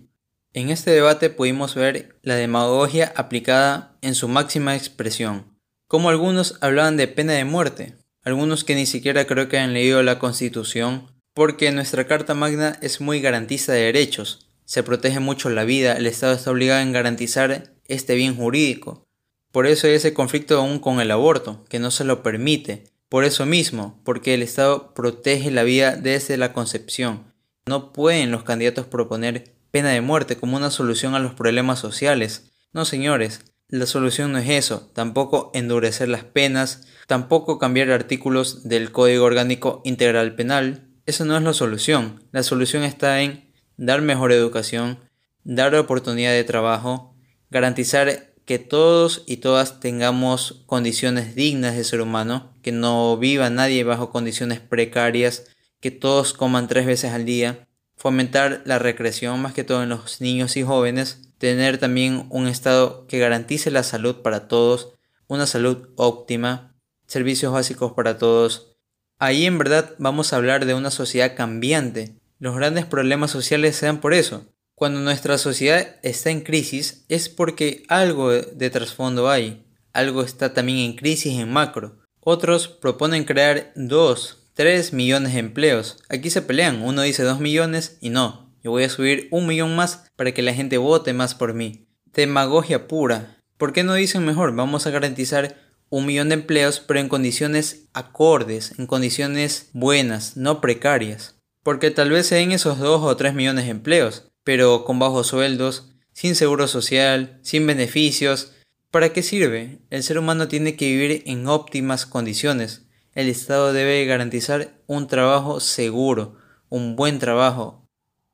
En 0.54 0.70
este 0.70 0.92
debate 0.92 1.32
pudimos 1.32 1.74
ver 1.74 2.20
la 2.22 2.36
demagogia 2.36 3.12
aplicada 3.16 3.98
en 4.04 4.14
su 4.14 4.28
máxima 4.28 4.76
expresión 4.76 5.55
como 5.88 6.10
algunos 6.10 6.58
hablaban 6.62 6.98
de 6.98 7.08
pena 7.08 7.34
de 7.34 7.46
muerte, 7.46 7.96
algunos 8.24 8.64
que 8.64 8.76
ni 8.76 8.86
siquiera 8.86 9.26
creo 9.26 9.48
que 9.50 9.60
han 9.60 9.74
leído 9.74 10.02
la 10.04 10.20
Constitución, 10.20 11.12
porque 11.34 11.72
nuestra 11.72 12.08
Carta 12.08 12.34
Magna 12.34 12.78
es 12.82 13.02
muy 13.02 13.22
garantista 13.22 13.74
de 13.74 13.82
derechos, 13.82 14.48
se 14.66 14.82
protege 14.82 15.20
mucho 15.20 15.50
la 15.50 15.64
vida, 15.64 15.94
el 15.94 16.08
Estado 16.08 16.34
está 16.34 16.52
obligado 16.52 16.82
en 16.82 16.92
garantizar 16.92 17.76
este 17.88 18.16
bien 18.16 18.36
jurídico. 18.36 19.06
Por 19.52 19.68
eso 19.68 19.88
hay 19.88 19.94
ese 19.94 20.14
conflicto 20.14 20.58
aún 20.58 20.80
con 20.80 21.00
el 21.00 21.12
aborto, 21.12 21.64
que 21.70 21.80
no 21.80 21.92
se 21.92 22.04
lo 22.04 22.24
permite. 22.24 22.84
Por 23.08 23.24
eso 23.24 23.46
mismo, 23.46 24.02
porque 24.04 24.34
el 24.34 24.42
Estado 24.42 24.94
protege 24.94 25.52
la 25.52 25.64
vida 25.64 25.96
desde 25.96 26.38
la 26.38 26.52
concepción. 26.52 27.32
No 27.68 27.94
pueden 27.94 28.32
los 28.32 28.44
candidatos 28.44 28.88
proponer 28.88 29.54
pena 29.72 29.90
de 29.90 30.02
muerte 30.02 30.36
como 30.36 30.58
una 30.58 30.72
solución 30.72 31.16
a 31.16 31.20
los 31.20 31.34
problemas 31.34 31.80
sociales. 31.80 32.52
No, 32.74 32.86
señores, 32.86 33.42
la 33.70 33.86
solución 33.86 34.32
no 34.32 34.38
es 34.38 34.50
eso, 34.50 34.92
tampoco 34.94 35.52
endurecer 35.54 36.08
las 36.08 36.24
penas, 36.24 36.88
tampoco 37.08 37.58
cambiar 37.58 37.92
artículos 37.92 38.68
del 38.68 38.92
Código 38.92 39.26
Orgánico 39.26 39.82
Integral 39.84 40.36
Penal. 40.36 40.88
Eso 41.06 41.26
no 41.26 41.36
es 41.36 41.44
la 41.44 41.54
solución. 41.54 42.24
La 42.32 42.44
solución 42.44 42.84
está 42.84 43.22
en 43.22 43.52
dar 43.78 44.02
mejor 44.02 44.32
educación, 44.32 45.00
dar 45.44 45.74
oportunidad 45.76 46.32
de 46.32 46.44
trabajo, 46.44 47.16
garantizar 47.50 48.34
que 48.46 48.60
todos 48.60 49.24
y 49.26 49.38
todas 49.38 49.80
tengamos 49.80 50.64
condiciones 50.68 51.34
dignas 51.34 51.76
de 51.76 51.84
ser 51.84 52.02
humano, 52.02 52.54
que 52.62 52.72
no 52.72 53.18
viva 53.18 53.50
nadie 53.50 53.84
bajo 53.84 54.12
condiciones 54.12 54.60
precarias, 54.60 55.46
que 55.80 55.90
todos 55.90 56.34
coman 56.34 56.68
tres 56.68 56.86
veces 56.86 57.12
al 57.12 57.26
día, 57.26 57.68
fomentar 57.98 58.62
la 58.66 58.78
recreación 58.78 59.42
más 59.42 59.54
que 59.54 59.64
todo 59.64 59.82
en 59.82 59.90
los 59.90 60.22
niños 60.22 60.58
y 60.58 60.64
jóvenes, 60.64 61.25
tener 61.38 61.78
también 61.78 62.26
un 62.30 62.48
Estado 62.48 63.06
que 63.08 63.20
garantice 63.20 63.72
la 63.72 63.84
salud 63.84 64.18
para 64.22 64.48
todos, 64.48 64.94
una 65.28 65.46
salud 65.46 65.90
óptima, 65.96 66.76
servicios 67.08 67.54
básicos 67.54 67.94
para 67.94 68.18
todos. 68.18 68.78
Ahí 69.18 69.46
en 69.46 69.58
verdad 69.58 69.96
vamos 69.98 70.34
a 70.34 70.38
hablar 70.38 70.66
de 70.66 70.74
una 70.74 70.92
sociedad 70.92 71.36
cambiante. 71.36 72.20
Los 72.40 72.56
grandes 72.56 72.86
problemas 72.86 73.32
sociales 73.32 73.76
se 73.76 73.86
dan 73.86 74.02
por 74.02 74.14
eso. 74.14 74.46
Cuando 74.76 75.00
nuestra 75.00 75.38
sociedad 75.38 75.96
está 76.04 76.32
en 76.32 76.42
crisis 76.42 77.06
es 77.08 77.30
porque 77.30 77.84
algo 77.88 78.32
de 78.32 78.70
trasfondo 78.70 79.30
hay, 79.30 79.66
algo 79.94 80.22
está 80.22 80.54
también 80.54 80.80
en 80.80 80.96
crisis 80.98 81.40
en 81.40 81.52
macro. 81.52 82.00
Otros 82.20 82.68
proponen 82.68 83.24
crear 83.24 83.72
2, 83.76 84.50
3 84.54 84.92
millones 84.92 85.34
de 85.34 85.40
empleos. 85.40 85.98
Aquí 86.10 86.30
se 86.30 86.42
pelean, 86.42 86.82
uno 86.82 87.04
dice 87.04 87.24
2 87.24 87.40
millones 87.40 87.98
y 88.02 88.10
no, 88.10 88.45
yo 88.66 88.72
voy 88.72 88.82
a 88.82 88.90
subir 88.90 89.28
un 89.30 89.46
millón 89.46 89.76
más 89.76 90.12
para 90.16 90.32
que 90.32 90.42
la 90.42 90.56
gente 90.56 90.80
vote 90.80 91.14
más 91.14 91.36
por 91.36 91.54
mí. 91.54 91.86
Demagogia 92.06 92.88
pura. 92.88 93.38
¿Por 93.58 93.74
qué 93.74 93.84
no 93.84 93.94
dicen 93.94 94.26
mejor? 94.26 94.56
Vamos 94.56 94.88
a 94.88 94.90
garantizar 94.90 95.56
un 95.90 96.08
millón 96.08 96.30
de 96.30 96.34
empleos, 96.34 96.80
pero 96.80 97.00
en 97.00 97.08
condiciones 97.08 97.86
acordes, 97.94 98.74
en 98.80 98.88
condiciones 98.88 99.70
buenas, 99.74 100.36
no 100.36 100.62
precarias. 100.62 101.36
Porque 101.62 101.92
tal 101.92 102.10
vez 102.10 102.26
se 102.26 102.38
den 102.38 102.54
esos 102.54 102.80
dos 102.80 103.04
o 103.04 103.16
tres 103.16 103.36
millones 103.36 103.66
de 103.66 103.70
empleos, 103.70 104.32
pero 104.44 104.84
con 104.84 104.98
bajos 104.98 105.28
sueldos, 105.28 105.92
sin 106.12 106.34
seguro 106.34 106.68
social, 106.68 107.38
sin 107.44 107.68
beneficios, 107.68 108.56
¿Para 108.96 109.12
qué 109.12 109.24
sirve? 109.24 109.82
El 109.90 110.04
ser 110.04 110.18
humano 110.18 110.48
tiene 110.48 110.78
que 110.78 110.86
vivir 110.86 111.22
en 111.26 111.48
óptimas 111.48 112.06
condiciones. 112.06 112.86
El 113.14 113.28
Estado 113.28 113.74
debe 113.74 114.06
garantizar 114.06 114.80
un 114.88 115.08
trabajo 115.08 115.60
seguro, 115.60 116.38
un 116.70 116.96
buen 116.96 117.20
trabajo. 117.20 117.85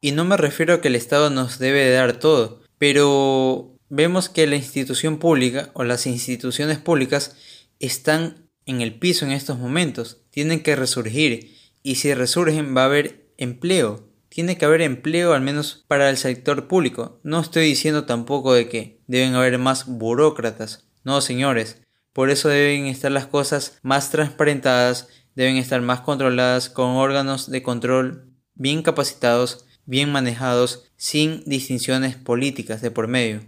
Y 0.02 0.14
no 0.14 0.26
me 0.26 0.36
refiero 0.36 0.74
a 0.74 0.82
que 0.82 0.88
el 0.88 0.96
Estado 0.96 1.30
nos 1.30 1.60
debe 1.60 1.92
dar 1.92 2.14
todo, 2.14 2.64
pero 2.80 3.78
vemos 3.88 4.30
que 4.30 4.48
la 4.48 4.56
institución 4.56 5.20
pública 5.20 5.70
o 5.74 5.84
las 5.84 6.08
instituciones 6.08 6.80
públicas 6.80 7.36
están 7.80 8.50
en 8.66 8.82
el 8.82 8.98
piso 8.98 9.26
en 9.26 9.32
estos 9.32 9.60
momentos, 9.60 10.24
tienen 10.32 10.64
que 10.64 10.76
resurgir 10.76 11.56
y 11.84 11.96
si 11.96 12.14
resurgen 12.16 12.76
va 12.76 12.82
a 12.82 12.86
haber 12.86 13.32
empleo, 13.38 14.10
tiene 14.30 14.58
que 14.58 14.66
haber 14.66 14.82
empleo 14.82 15.34
al 15.34 15.42
menos 15.42 15.86
para 15.88 16.10
el 16.10 16.18
sector 16.18 16.68
público. 16.68 17.20
No 17.24 17.40
estoy 17.40 17.66
diciendo 17.66 18.06
tampoco 18.06 18.54
de 18.54 18.70
que 18.70 19.02
deben 19.06 19.36
haber 19.36 19.60
más 19.60 19.86
burócratas, 19.86 20.88
no 21.04 21.22
señores, 21.22 21.82
por 22.14 22.32
eso 22.32 22.50
deben 22.50 22.88
estar 22.88 23.12
las 23.12 23.28
cosas 23.28 23.78
más 23.84 24.10
transparentadas, 24.10 25.10
deben 25.36 25.58
estar 25.58 25.82
más 25.82 26.02
controladas 26.02 26.70
con 26.70 26.92
órganos 26.92 27.52
de 27.52 27.62
control 27.62 28.34
bien 28.56 28.82
capacitados, 28.84 29.66
bien 29.86 30.12
manejados, 30.12 30.86
sin 30.98 31.44
distinciones 31.46 32.16
políticas 32.16 32.82
de 32.82 32.92
por 32.92 33.08
medio. 33.08 33.42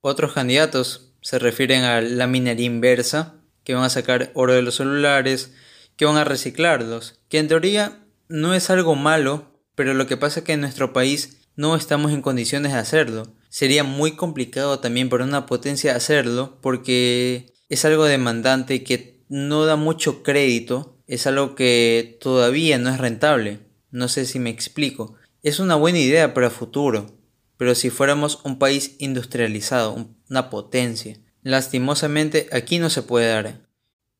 Otros 0.00 0.32
candidatos 0.32 1.12
se 1.20 1.38
refieren 1.38 1.84
a 1.84 2.00
la 2.00 2.26
minería 2.26 2.66
inversa, 2.66 3.34
que 3.64 3.74
van 3.74 3.84
a 3.84 3.90
sacar 3.90 4.30
oro 4.34 4.54
de 4.54 4.62
los 4.62 4.76
celulares, 4.76 5.52
que 5.96 6.06
van 6.06 6.16
a 6.16 6.24
reciclarlos, 6.24 7.20
que 7.28 7.38
en 7.38 7.48
teoría 7.48 8.04
no 8.28 8.54
es 8.54 8.70
algo 8.70 8.94
malo, 8.94 9.60
pero 9.74 9.94
lo 9.94 10.06
que 10.06 10.16
pasa 10.16 10.40
es 10.40 10.46
que 10.46 10.54
en 10.54 10.62
nuestro 10.62 10.92
país 10.92 11.40
no 11.56 11.76
estamos 11.76 12.12
en 12.12 12.22
condiciones 12.22 12.72
de 12.72 12.78
hacerlo. 12.78 13.34
Sería 13.48 13.84
muy 13.84 14.12
complicado 14.12 14.78
también 14.78 15.08
para 15.08 15.24
una 15.24 15.46
potencia 15.46 15.94
hacerlo 15.94 16.58
porque 16.62 17.52
es 17.68 17.84
algo 17.84 18.04
demandante 18.04 18.82
que 18.82 19.22
no 19.28 19.64
da 19.66 19.76
mucho 19.76 20.22
crédito, 20.22 20.98
es 21.06 21.26
algo 21.26 21.54
que 21.54 22.18
todavía 22.20 22.78
no 22.78 22.90
es 22.90 22.98
rentable. 22.98 23.60
No 23.90 24.08
sé 24.08 24.24
si 24.24 24.38
me 24.38 24.50
explico. 24.50 25.16
Es 25.42 25.58
una 25.58 25.74
buena 25.74 25.98
idea 25.98 26.34
para 26.34 26.50
futuro, 26.50 27.18
pero 27.56 27.74
si 27.74 27.88
fuéramos 27.88 28.40
un 28.44 28.58
país 28.58 28.96
industrializado, 28.98 30.06
una 30.28 30.50
potencia, 30.50 31.16
lastimosamente 31.42 32.46
aquí 32.52 32.78
no 32.78 32.90
se 32.90 33.00
puede 33.00 33.28
dar. 33.28 33.66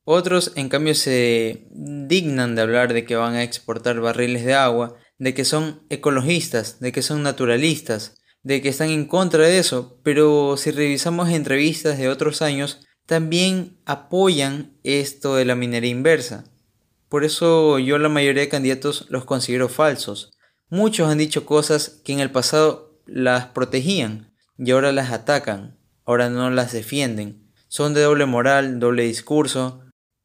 Otros, 0.03 0.51
en 0.55 0.67
cambio, 0.67 0.95
se 0.95 1.67
dignan 1.69 2.55
de 2.55 2.63
hablar 2.63 2.91
de 2.93 3.05
que 3.05 3.15
van 3.15 3.35
a 3.35 3.43
exportar 3.43 3.99
barriles 3.99 4.43
de 4.45 4.55
agua, 4.55 4.95
de 5.19 5.35
que 5.35 5.45
son 5.45 5.83
ecologistas, 5.91 6.79
de 6.79 6.91
que 6.91 7.03
son 7.03 7.21
naturalistas, 7.21 8.19
de 8.41 8.63
que 8.63 8.69
están 8.69 8.89
en 8.89 9.05
contra 9.05 9.43
de 9.43 9.59
eso, 9.59 9.99
pero 10.01 10.57
si 10.57 10.71
revisamos 10.71 11.29
entrevistas 11.29 11.99
de 11.99 12.09
otros 12.09 12.41
años, 12.41 12.87
también 13.05 13.77
apoyan 13.85 14.75
esto 14.81 15.35
de 15.35 15.45
la 15.45 15.53
minería 15.53 15.91
inversa. 15.91 16.45
Por 17.09 17.23
eso 17.25 17.77
yo 17.77 17.99
la 17.99 18.09
mayoría 18.09 18.41
de 18.41 18.49
candidatos 18.49 19.05
los 19.09 19.25
considero 19.25 19.69
falsos. 19.69 20.31
Muchos 20.71 21.09
han 21.09 21.17
dicho 21.17 21.45
cosas 21.45 21.99
que 22.05 22.13
en 22.13 22.21
el 22.21 22.31
pasado 22.31 22.97
las 23.05 23.47
protegían 23.47 24.31
y 24.57 24.71
ahora 24.71 24.93
las 24.93 25.11
atacan, 25.11 25.77
ahora 26.05 26.29
no 26.29 26.49
las 26.49 26.71
defienden. 26.71 27.51
Son 27.67 27.93
de 27.93 28.01
doble 28.01 28.25
moral, 28.25 28.79
doble 28.79 29.03
discurso, 29.03 29.81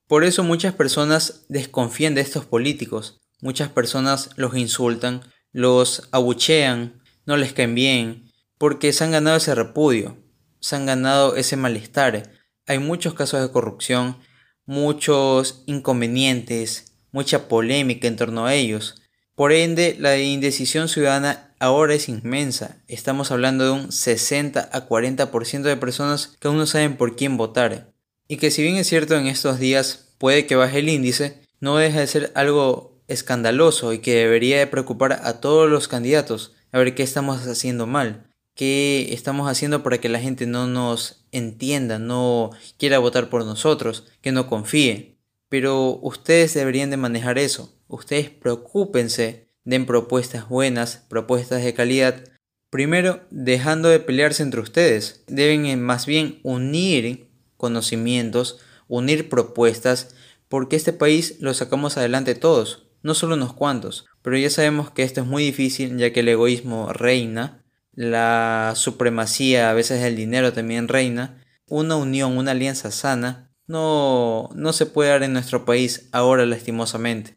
por 0.07 0.23
eso 0.23 0.45
muchas 0.45 0.73
personas 0.73 1.47
desconfían 1.49 2.15
de 2.15 2.21
estos 2.21 2.45
políticos, 2.45 3.21
muchas 3.41 3.71
personas 3.71 4.31
los 4.37 4.57
insultan, 4.57 5.23
los 5.51 6.09
abuchean, 6.13 7.03
no 7.25 7.37
les 7.37 7.53
caen 7.53 7.75
bien, 7.75 8.31
porque 8.57 8.93
se 8.93 9.03
han 9.03 9.11
ganado 9.11 9.39
ese 9.39 9.53
repudio, 9.53 10.17
se 10.61 10.77
han 10.77 10.87
ganado 10.87 11.35
ese 11.35 11.57
malestar. 11.57 12.31
Hay 12.69 12.79
muchos 12.79 13.15
casos 13.15 13.41
de 13.43 13.51
corrupción, 13.51 14.19
muchos 14.65 15.65
inconvenientes, 15.67 16.93
mucha 17.11 17.49
polémica 17.49 18.07
en 18.07 18.15
torno 18.15 18.47
a 18.47 18.55
ellos. 18.55 19.03
Por 19.37 19.53
ende, 19.53 19.97
la 20.01 20.17
indecisión 20.17 20.89
ciudadana 20.89 21.55
ahora 21.59 21.93
es 21.93 22.09
inmensa. 22.09 22.79
Estamos 22.89 23.31
hablando 23.31 23.65
de 23.65 23.71
un 23.71 23.93
60 23.93 24.71
a 24.73 24.89
40% 24.89 25.61
de 25.61 25.77
personas 25.77 26.35
que 26.41 26.49
aún 26.49 26.57
no 26.57 26.65
saben 26.65 26.97
por 26.97 27.17
quién 27.17 27.37
votar. 27.37 27.93
Y 28.29 28.39
que 28.39 28.51
si 28.51 28.63
bien 28.63 28.77
es 28.77 28.87
cierto 28.87 29.15
en 29.15 29.27
estos 29.27 29.59
días 29.59 30.15
puede 30.17 30.47
que 30.47 30.57
baje 30.57 30.79
el 30.79 30.89
índice, 30.89 31.43
no 31.61 31.77
deja 31.77 32.01
de 32.01 32.07
ser 32.07 32.33
algo 32.35 32.99
escandaloso 33.09 33.93
y 33.93 33.99
que 33.99 34.15
debería 34.15 34.59
de 34.59 34.69
preocupar 34.69 35.21
a 35.23 35.39
todos 35.39 35.69
los 35.69 35.87
candidatos 35.87 36.53
a 36.73 36.79
ver 36.79 36.95
qué 36.95 37.03
estamos 37.03 37.47
haciendo 37.47 37.87
mal, 37.87 38.27
qué 38.55 39.13
estamos 39.13 39.51
haciendo 39.51 39.83
para 39.83 39.99
que 39.99 40.09
la 40.09 40.19
gente 40.19 40.47
no 40.47 40.67
nos 40.67 41.27
entienda, 41.31 41.99
no 41.99 42.53
quiera 42.79 43.01
votar 43.01 43.29
por 43.29 43.45
nosotros, 43.45 44.05
que 44.23 44.33
no 44.33 44.47
confíe. 44.47 45.19
Pero 45.51 45.99
ustedes 46.01 46.55
deberían 46.55 46.89
de 46.89 46.97
manejar 46.97 47.37
eso. 47.37 47.76
Ustedes 47.89 48.31
preocúpense, 48.31 49.49
den 49.65 49.87
propuestas 49.87 50.49
buenas, 50.49 51.05
propuestas 51.09 51.63
de 51.63 51.75
calidad. 51.75 52.25
Primero, 52.71 53.21
dejando 53.31 53.89
de 53.89 54.01
pelearse 54.01 54.43
entre 54.43 54.61
ustedes. 54.61 55.25
Deben 55.29 55.67
eh, 55.67 55.77
más 55.77 56.07
bien 56.07 56.41
unir 56.43 57.31
conocimientos, 57.57 58.59
unir 58.89 59.29
propuestas, 59.29 60.15
porque 60.49 60.77
este 60.77 60.93
país 60.93 61.37
lo 61.41 61.55
sacamos 61.55 61.97
adelante 61.97 62.35
todos, 62.35 62.87
no 63.03 63.15
solo 63.15 63.35
unos 63.35 63.53
cuantos. 63.53 64.07
Pero 64.23 64.37
ya 64.37 64.51
sabemos 64.51 64.91
que 64.91 65.03
esto 65.03 65.21
es 65.21 65.27
muy 65.27 65.45
difícil 65.45 65.97
ya 65.97 66.13
que 66.13 66.21
el 66.21 66.29
egoísmo 66.29 66.93
reina, 66.93 67.65
la 67.93 68.75
supremacía 68.77 69.71
a 69.71 69.75
veces 69.75 70.03
del 70.03 70.17
dinero 70.17 70.53
también 70.53 70.89
reina, 70.89 71.43
una 71.69 71.97
unión, 71.97 72.37
una 72.37 72.53
alianza 72.53 72.91
sana, 72.91 73.53
no, 73.67 74.51
no 74.55 74.73
se 74.73 74.87
puede 74.87 75.11
dar 75.11 75.23
en 75.23 75.33
nuestro 75.33 75.65
país 75.65 76.09
ahora 76.13 76.47
lastimosamente. 76.47 77.37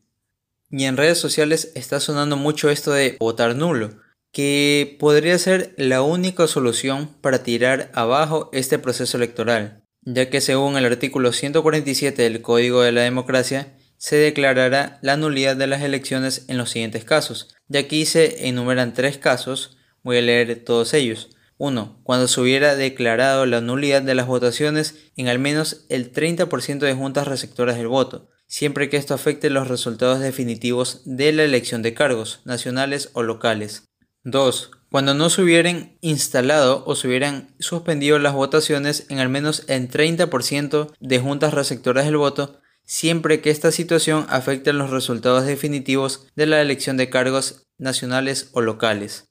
Y 0.70 0.86
en 0.86 0.98
redes 0.98 1.18
sociales 1.18 1.72
está 1.76 2.00
sonando 2.00 2.38
mucho 2.38 2.70
esto 2.70 2.92
de 2.92 3.18
votar 3.20 3.56
nulo, 3.56 4.02
que 4.32 4.98
podría 5.00 5.38
ser 5.38 5.74
la 5.78 6.02
única 6.02 6.48
solución 6.48 7.10
para 7.22 7.44
tirar 7.44 7.92
abajo 7.94 8.50
este 8.54 8.80
proceso 8.80 9.18
electoral 9.18 9.84
ya 10.02 10.30
que 10.30 10.42
según 10.42 10.78
el 10.78 10.86
artículo 10.86 11.32
147 11.34 12.22
del 12.22 12.42
Código 12.42 12.82
de 12.82 12.92
la 12.92 13.02
Democracia, 13.02 13.76
se 13.98 14.16
declarará 14.16 15.00
la 15.02 15.18
nulidad 15.18 15.56
de 15.56 15.68
las 15.68 15.82
elecciones 15.82 16.46
en 16.48 16.58
los 16.58 16.70
siguientes 16.72 17.04
casos. 17.04 17.56
Y 17.70 17.78
aquí 17.78 18.06
se 18.06 18.48
enumeran 18.48 18.94
tres 18.94 19.18
casos, 19.18 19.78
voy 20.04 20.18
a 20.18 20.22
leer 20.22 20.64
todos 20.64 20.94
ellos. 20.94 21.30
1. 21.58 22.00
Cuando 22.04 22.30
se 22.30 22.40
hubiera 22.40 22.76
declarado 22.76 23.46
la 23.46 23.60
nulidad 23.60 24.02
de 24.02 24.16
las 24.16 24.28
votaciones 24.28 24.96
en 25.18 25.28
al 25.28 25.40
menos 25.40 25.86
el 25.90 26.14
30% 26.14 26.80
de 26.80 26.94
juntas 26.94 27.28
receptoras 27.28 27.76
del 27.76 27.90
voto, 27.90 28.30
siempre 28.50 28.90
que 28.90 28.98
esto 28.98 29.14
afecte 29.14 29.50
los 29.50 29.70
resultados 29.70 30.20
definitivos 30.20 31.02
de 31.06 31.32
la 31.32 31.46
elección 31.46 31.82
de 31.82 31.94
cargos, 31.94 32.42
nacionales 32.44 33.12
o 33.14 33.24
locales. 33.24 33.86
2 34.26 34.72
cuando 34.90 35.14
no 35.14 35.30
se 35.30 35.44
hubieran 35.44 35.98
instalado 36.02 36.84
o 36.86 36.96
se 36.96 37.08
hubieran 37.08 37.54
suspendido 37.60 38.18
las 38.18 38.34
votaciones 38.34 39.06
en 39.10 39.20
al 39.20 39.30
menos 39.30 39.64
el 39.68 39.90
30% 39.90 40.92
de 41.00 41.20
juntas 41.20 41.54
receptoras 41.54 42.06
del 42.06 42.18
voto, 42.18 42.60
siempre 42.86 43.40
que 43.42 43.52
esta 43.52 43.72
situación 43.72 44.26
afecte 44.30 44.74
los 44.74 44.90
resultados 44.90 45.46
definitivos 45.46 46.28
de 46.36 46.48
la 46.48 46.62
elección 46.62 46.98
de 46.98 47.10
cargos 47.10 47.68
nacionales 47.78 48.50
o 48.54 48.62
locales. 48.62 49.30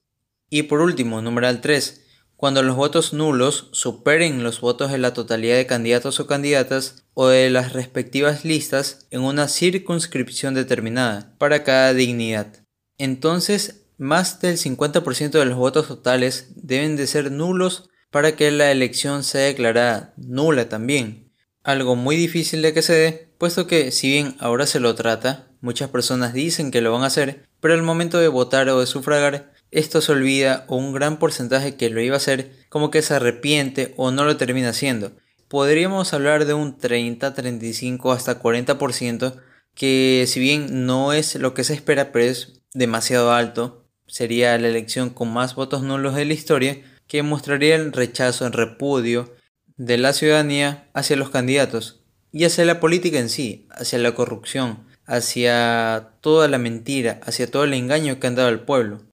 Y 0.49 0.65
por 0.65 0.81
último, 0.81 1.21
numeral 1.21 1.61
3, 1.61 2.07
cuando 2.39 2.63
los 2.63 2.77
votos 2.77 3.13
nulos 3.13 3.67
superen 3.73 4.45
los 4.45 4.61
votos 4.61 4.93
de 4.93 4.99
la 4.99 5.13
totalidad 5.13 5.57
de 5.57 5.67
candidatos 5.67 6.21
o 6.21 6.29
candidatas 6.29 7.03
o 7.13 7.27
de 7.27 7.51
las 7.51 7.73
respectivas 7.73 8.45
listas 8.45 9.09
en 9.11 9.23
una 9.23 9.49
circunscripción 9.49 10.55
determinada 10.55 11.35
para 11.39 11.65
cada 11.65 11.95
dignidad. 11.95 12.65
Entonces, 12.97 13.87
más 13.97 14.41
del 14.41 14.57
50% 14.57 15.31
de 15.31 15.45
los 15.47 15.59
votos 15.59 15.89
totales 15.89 16.53
deben 16.55 16.95
de 16.95 17.09
ser 17.09 17.33
nulos 17.33 17.91
para 18.13 18.37
que 18.37 18.53
la 18.53 18.71
elección 18.71 19.25
sea 19.25 19.47
declarada 19.47 20.15
nula 20.17 20.69
también. 20.69 21.33
Algo 21.65 21.97
muy 21.97 22.15
difícil 22.15 22.63
de 22.63 22.73
que 22.73 22.83
se 22.83 22.93
dé, 22.93 23.35
puesto 23.39 23.67
que 23.67 23.91
si 23.91 24.13
bien 24.13 24.37
ahora 24.39 24.69
se 24.69 24.79
lo 24.79 24.95
trata, 24.95 25.49
muchas 25.61 25.91
personas 25.91 26.35
dicen 26.35 26.71
que 26.71 26.83
lo 26.83 26.93
van 26.93 27.03
a 27.03 27.07
hacer, 27.07 27.49
pero 27.59 27.75
al 27.75 27.83
momento 27.83 28.21
de 28.21 28.29
votar 28.29 28.69
o 28.69 28.79
de 28.79 28.87
sufragar, 28.87 29.58
esto 29.71 30.01
se 30.01 30.13
olvida 30.13 30.65
o 30.69 30.77
un 30.77 30.93
gran 30.93 31.19
porcentaje 31.19 31.77
que 31.77 31.91
lo 31.91 32.01
iba 32.01 32.15
a 32.15 32.19
hacer 32.19 32.53
como 32.69 32.91
que 32.91 33.03
se 33.03 33.15
arrepiente 33.15 33.95
o 33.97 34.11
no 34.11 34.25
lo 34.25 34.37
termina 34.37 34.71
haciendo. 34.71 35.13
Podríamos 35.49 36.13
hablar 36.13 36.45
de 36.45 36.55
un 36.55 36.79
30, 36.79 37.35
35 37.35 38.13
hasta 38.13 38.41
40% 38.41 39.41
que 39.75 40.25
si 40.27 40.41
bien 40.41 40.87
no 40.87 41.13
es 41.13 41.37
lo 41.37 41.55
que 41.55 41.65
se 41.65 41.73
espera, 41.73 42.11
pero 42.11 42.25
es 42.25 42.63
demasiado 42.75 43.33
alto, 43.33 43.87
sería 44.09 44.59
la 44.59 44.69
elección 44.69 45.11
con 45.11 45.33
más 45.33 45.55
votos 45.55 45.83
nulos 45.83 46.17
de 46.17 46.25
la 46.25 46.33
historia, 46.33 46.83
que 47.07 47.23
mostraría 47.23 47.77
el 47.77 47.93
rechazo, 47.93 48.47
el 48.47 48.53
repudio 48.53 49.35
de 49.77 49.97
la 49.97 50.13
ciudadanía 50.13 50.89
hacia 50.95 51.17
los 51.17 51.31
candidatos 51.31 52.03
y 52.33 52.45
hacia 52.45 52.65
la 52.65 52.81
política 52.81 53.19
en 53.19 53.29
sí, 53.29 53.69
hacia 53.71 53.99
la 53.99 54.15
corrupción, 54.15 54.85
hacia 55.07 56.11
toda 56.21 56.49
la 56.49 56.59
mentira, 56.59 57.21
hacia 57.25 57.51
todo 57.51 57.65
el 57.65 57.73
engaño 57.73 58.19
que 58.19 58.27
han 58.27 58.35
dado 58.35 58.49
al 58.49 58.65
pueblo. 58.65 59.08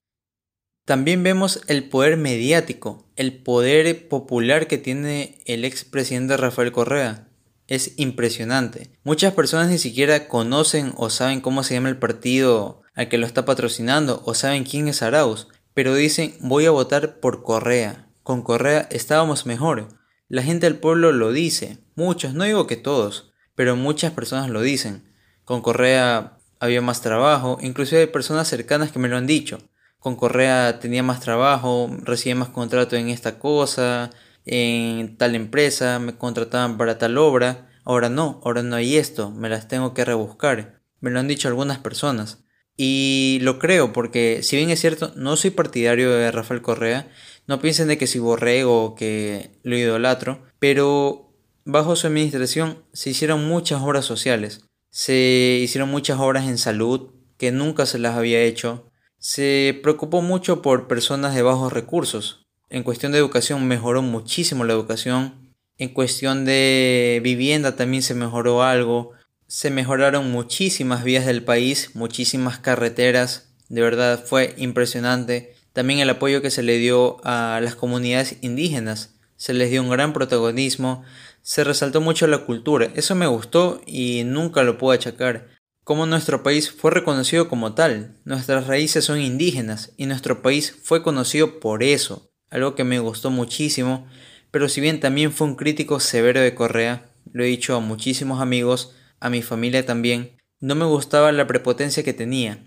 También 0.86 1.24
vemos 1.24 1.62
el 1.66 1.88
poder 1.88 2.16
mediático, 2.16 3.08
el 3.16 3.36
poder 3.36 4.06
popular 4.06 4.68
que 4.68 4.78
tiene 4.78 5.36
el 5.44 5.64
expresidente 5.64 6.36
Rafael 6.36 6.70
Correa. 6.70 7.26
Es 7.66 7.94
impresionante. 7.96 8.92
Muchas 9.02 9.34
personas 9.34 9.68
ni 9.68 9.78
siquiera 9.78 10.28
conocen 10.28 10.92
o 10.96 11.10
saben 11.10 11.40
cómo 11.40 11.64
se 11.64 11.74
llama 11.74 11.88
el 11.88 11.96
partido 11.96 12.82
al 12.94 13.08
que 13.08 13.18
lo 13.18 13.26
está 13.26 13.44
patrocinando 13.44 14.22
o 14.26 14.34
saben 14.34 14.62
quién 14.62 14.86
es 14.86 15.02
Arauz, 15.02 15.48
pero 15.74 15.92
dicen 15.92 16.36
voy 16.38 16.66
a 16.66 16.70
votar 16.70 17.18
por 17.18 17.42
Correa. 17.42 18.06
Con 18.22 18.42
Correa 18.42 18.86
estábamos 18.92 19.44
mejor. 19.44 19.88
La 20.28 20.44
gente 20.44 20.66
del 20.66 20.78
pueblo 20.78 21.10
lo 21.10 21.32
dice, 21.32 21.78
muchos, 21.96 22.32
no 22.34 22.44
digo 22.44 22.68
que 22.68 22.76
todos, 22.76 23.32
pero 23.56 23.74
muchas 23.74 24.12
personas 24.12 24.50
lo 24.50 24.62
dicen. 24.62 25.12
Con 25.44 25.62
Correa 25.62 26.38
había 26.60 26.80
más 26.80 27.00
trabajo, 27.00 27.58
inclusive 27.60 28.02
hay 28.02 28.06
personas 28.06 28.46
cercanas 28.46 28.92
que 28.92 29.00
me 29.00 29.08
lo 29.08 29.16
han 29.16 29.26
dicho. 29.26 29.58
Con 30.06 30.14
Correa 30.14 30.78
tenía 30.78 31.02
más 31.02 31.18
trabajo, 31.18 31.90
recibía 32.04 32.36
más 32.36 32.50
contrato 32.50 32.94
en 32.94 33.08
esta 33.08 33.40
cosa, 33.40 34.12
en 34.44 35.16
tal 35.16 35.34
empresa, 35.34 35.98
me 35.98 36.16
contrataban 36.16 36.78
para 36.78 36.96
tal 36.96 37.18
obra. 37.18 37.68
Ahora 37.82 38.08
no, 38.08 38.40
ahora 38.44 38.62
no 38.62 38.76
hay 38.76 38.98
esto, 38.98 39.32
me 39.32 39.48
las 39.48 39.66
tengo 39.66 39.94
que 39.94 40.04
rebuscar. 40.04 40.80
Me 41.00 41.10
lo 41.10 41.18
han 41.18 41.26
dicho 41.26 41.48
algunas 41.48 41.78
personas. 41.78 42.44
Y 42.76 43.40
lo 43.42 43.58
creo 43.58 43.92
porque 43.92 44.44
si 44.44 44.54
bien 44.54 44.70
es 44.70 44.78
cierto, 44.78 45.10
no 45.16 45.34
soy 45.34 45.50
partidario 45.50 46.12
de 46.12 46.30
Rafael 46.30 46.62
Correa, 46.62 47.08
no 47.48 47.60
piensen 47.60 47.88
de 47.88 47.98
que 47.98 48.06
si 48.06 48.20
borrego 48.20 48.84
o 48.84 48.94
que 48.94 49.58
lo 49.64 49.76
idolatro, 49.76 50.44
pero 50.60 51.26
Bajo 51.68 51.96
su 51.96 52.06
administración 52.06 52.84
se 52.92 53.10
hicieron 53.10 53.48
muchas 53.48 53.82
obras 53.82 54.04
sociales, 54.04 54.60
se 54.88 55.58
hicieron 55.60 55.90
muchas 55.90 56.20
obras 56.20 56.46
en 56.46 56.58
salud 56.58 57.10
que 57.38 57.50
nunca 57.50 57.86
se 57.86 57.98
las 57.98 58.14
había 58.16 58.40
hecho, 58.40 58.88
se 59.26 59.80
preocupó 59.82 60.22
mucho 60.22 60.62
por 60.62 60.86
personas 60.86 61.34
de 61.34 61.42
bajos 61.42 61.72
recursos. 61.72 62.46
En 62.70 62.84
cuestión 62.84 63.10
de 63.10 63.18
educación 63.18 63.66
mejoró 63.66 64.00
muchísimo 64.00 64.62
la 64.62 64.72
educación, 64.72 65.52
en 65.78 65.88
cuestión 65.88 66.44
de 66.44 67.20
vivienda 67.24 67.74
también 67.74 68.04
se 68.04 68.14
mejoró 68.14 68.62
algo, 68.62 69.14
se 69.48 69.70
mejoraron 69.70 70.30
muchísimas 70.30 71.02
vías 71.02 71.26
del 71.26 71.42
país, 71.42 71.90
muchísimas 71.94 72.60
carreteras, 72.60 73.52
de 73.68 73.80
verdad 73.80 74.24
fue 74.24 74.54
impresionante. 74.58 75.56
También 75.72 75.98
el 75.98 76.10
apoyo 76.10 76.40
que 76.40 76.52
se 76.52 76.62
le 76.62 76.78
dio 76.78 77.16
a 77.24 77.58
las 77.60 77.74
comunidades 77.74 78.36
indígenas, 78.42 79.16
se 79.34 79.54
les 79.54 79.72
dio 79.72 79.82
un 79.82 79.90
gran 79.90 80.12
protagonismo, 80.12 81.02
se 81.42 81.64
resaltó 81.64 82.00
mucho 82.00 82.28
la 82.28 82.46
cultura, 82.46 82.92
eso 82.94 83.16
me 83.16 83.26
gustó 83.26 83.80
y 83.86 84.22
nunca 84.24 84.62
lo 84.62 84.78
puedo 84.78 84.92
achacar. 84.92 85.55
Como 85.86 86.04
nuestro 86.04 86.42
país 86.42 86.68
fue 86.72 86.90
reconocido 86.90 87.48
como 87.48 87.74
tal, 87.74 88.16
nuestras 88.24 88.66
raíces 88.66 89.04
son 89.04 89.20
indígenas 89.20 89.92
y 89.96 90.06
nuestro 90.06 90.42
país 90.42 90.76
fue 90.82 91.04
conocido 91.04 91.60
por 91.60 91.84
eso, 91.84 92.32
algo 92.50 92.74
que 92.74 92.82
me 92.82 92.98
gustó 92.98 93.30
muchísimo, 93.30 94.04
pero 94.50 94.68
si 94.68 94.80
bien 94.80 94.98
también 94.98 95.30
fue 95.30 95.46
un 95.46 95.54
crítico 95.54 96.00
severo 96.00 96.40
de 96.40 96.56
Correa, 96.56 97.12
lo 97.32 97.44
he 97.44 97.46
dicho 97.46 97.76
a 97.76 97.78
muchísimos 97.78 98.40
amigos, 98.40 98.96
a 99.20 99.30
mi 99.30 99.42
familia 99.42 99.86
también, 99.86 100.36
no 100.58 100.74
me 100.74 100.86
gustaba 100.86 101.30
la 101.30 101.46
prepotencia 101.46 102.02
que 102.02 102.12
tenía. 102.12 102.58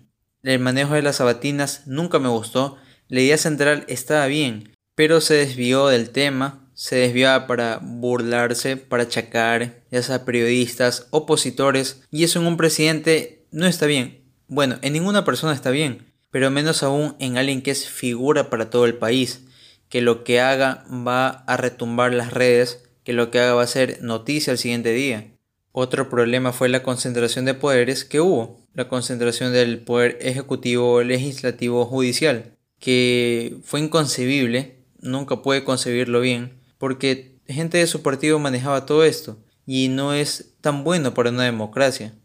El 0.42 0.60
manejo 0.60 0.94
de 0.94 1.02
las 1.02 1.18
sabatinas 1.18 1.88
nunca 1.88 2.20
me 2.20 2.30
gustó, 2.30 2.78
la 3.10 3.20
idea 3.20 3.38
central 3.38 3.84
estaba 3.90 4.28
bien, 4.28 4.72
pero 4.96 5.20
se 5.20 5.34
desvió 5.34 5.88
del 5.88 6.12
tema 6.12 6.69
se 6.80 6.96
desviaba 6.96 7.46
para 7.46 7.82
burlarse, 7.84 8.78
para 8.78 9.04
achacar, 9.04 9.84
ya 9.92 10.02
sea 10.02 10.24
periodistas, 10.24 11.08
opositores, 11.10 12.04
y 12.10 12.24
eso 12.24 12.40
en 12.40 12.46
un 12.46 12.56
presidente 12.56 13.44
no 13.52 13.66
está 13.66 13.86
bien. 13.86 14.22
Bueno, 14.48 14.78
en 14.82 14.94
ninguna 14.94 15.26
persona 15.26 15.52
está 15.52 15.72
bien, 15.72 16.06
pero 16.32 16.50
menos 16.52 16.82
aún 16.82 17.18
en 17.20 17.38
alguien 17.38 17.64
que 17.64 17.72
es 17.72 17.90
figura 17.90 18.50
para 18.50 18.70
todo 18.70 18.86
el 18.86 18.96
país, 18.96 19.42
que 19.90 20.00
lo 20.00 20.24
que 20.24 20.40
haga 20.40 20.86
va 20.90 21.28
a 21.28 21.58
retumbar 21.58 22.14
las 22.14 22.32
redes, 22.32 22.82
que 23.04 23.12
lo 23.12 23.30
que 23.30 23.42
haga 23.42 23.56
va 23.56 23.64
a 23.64 23.68
ser 23.68 24.02
noticia 24.02 24.52
al 24.52 24.58
siguiente 24.58 24.94
día. 24.94 25.34
Otro 25.74 26.10
problema 26.10 26.54
fue 26.54 26.70
la 26.70 26.82
concentración 26.82 27.44
de 27.44 27.56
poderes 27.56 28.06
que 28.06 28.22
hubo, 28.22 28.58
la 28.74 28.88
concentración 28.88 29.52
del 29.52 29.80
poder 29.80 30.18
ejecutivo, 30.22 31.04
legislativo, 31.04 31.86
judicial, 31.86 32.56
que 32.80 33.58
fue 33.66 33.82
inconcebible, 33.82 34.78
nunca 35.02 35.42
puede 35.42 35.66
concebirlo 35.66 36.22
bien, 36.22 36.59
porque 36.80 37.36
gente 37.46 37.78
de 37.78 37.86
su 37.86 38.02
partido 38.02 38.40
manejaba 38.40 38.88
todo 38.88 39.04
esto 39.04 39.38
y 39.68 39.90
no 39.90 40.16
es 40.16 40.56
tan 40.62 40.84
bueno 40.84 41.14
para 41.14 41.30
una 41.30 41.44
democracia. 41.44 42.16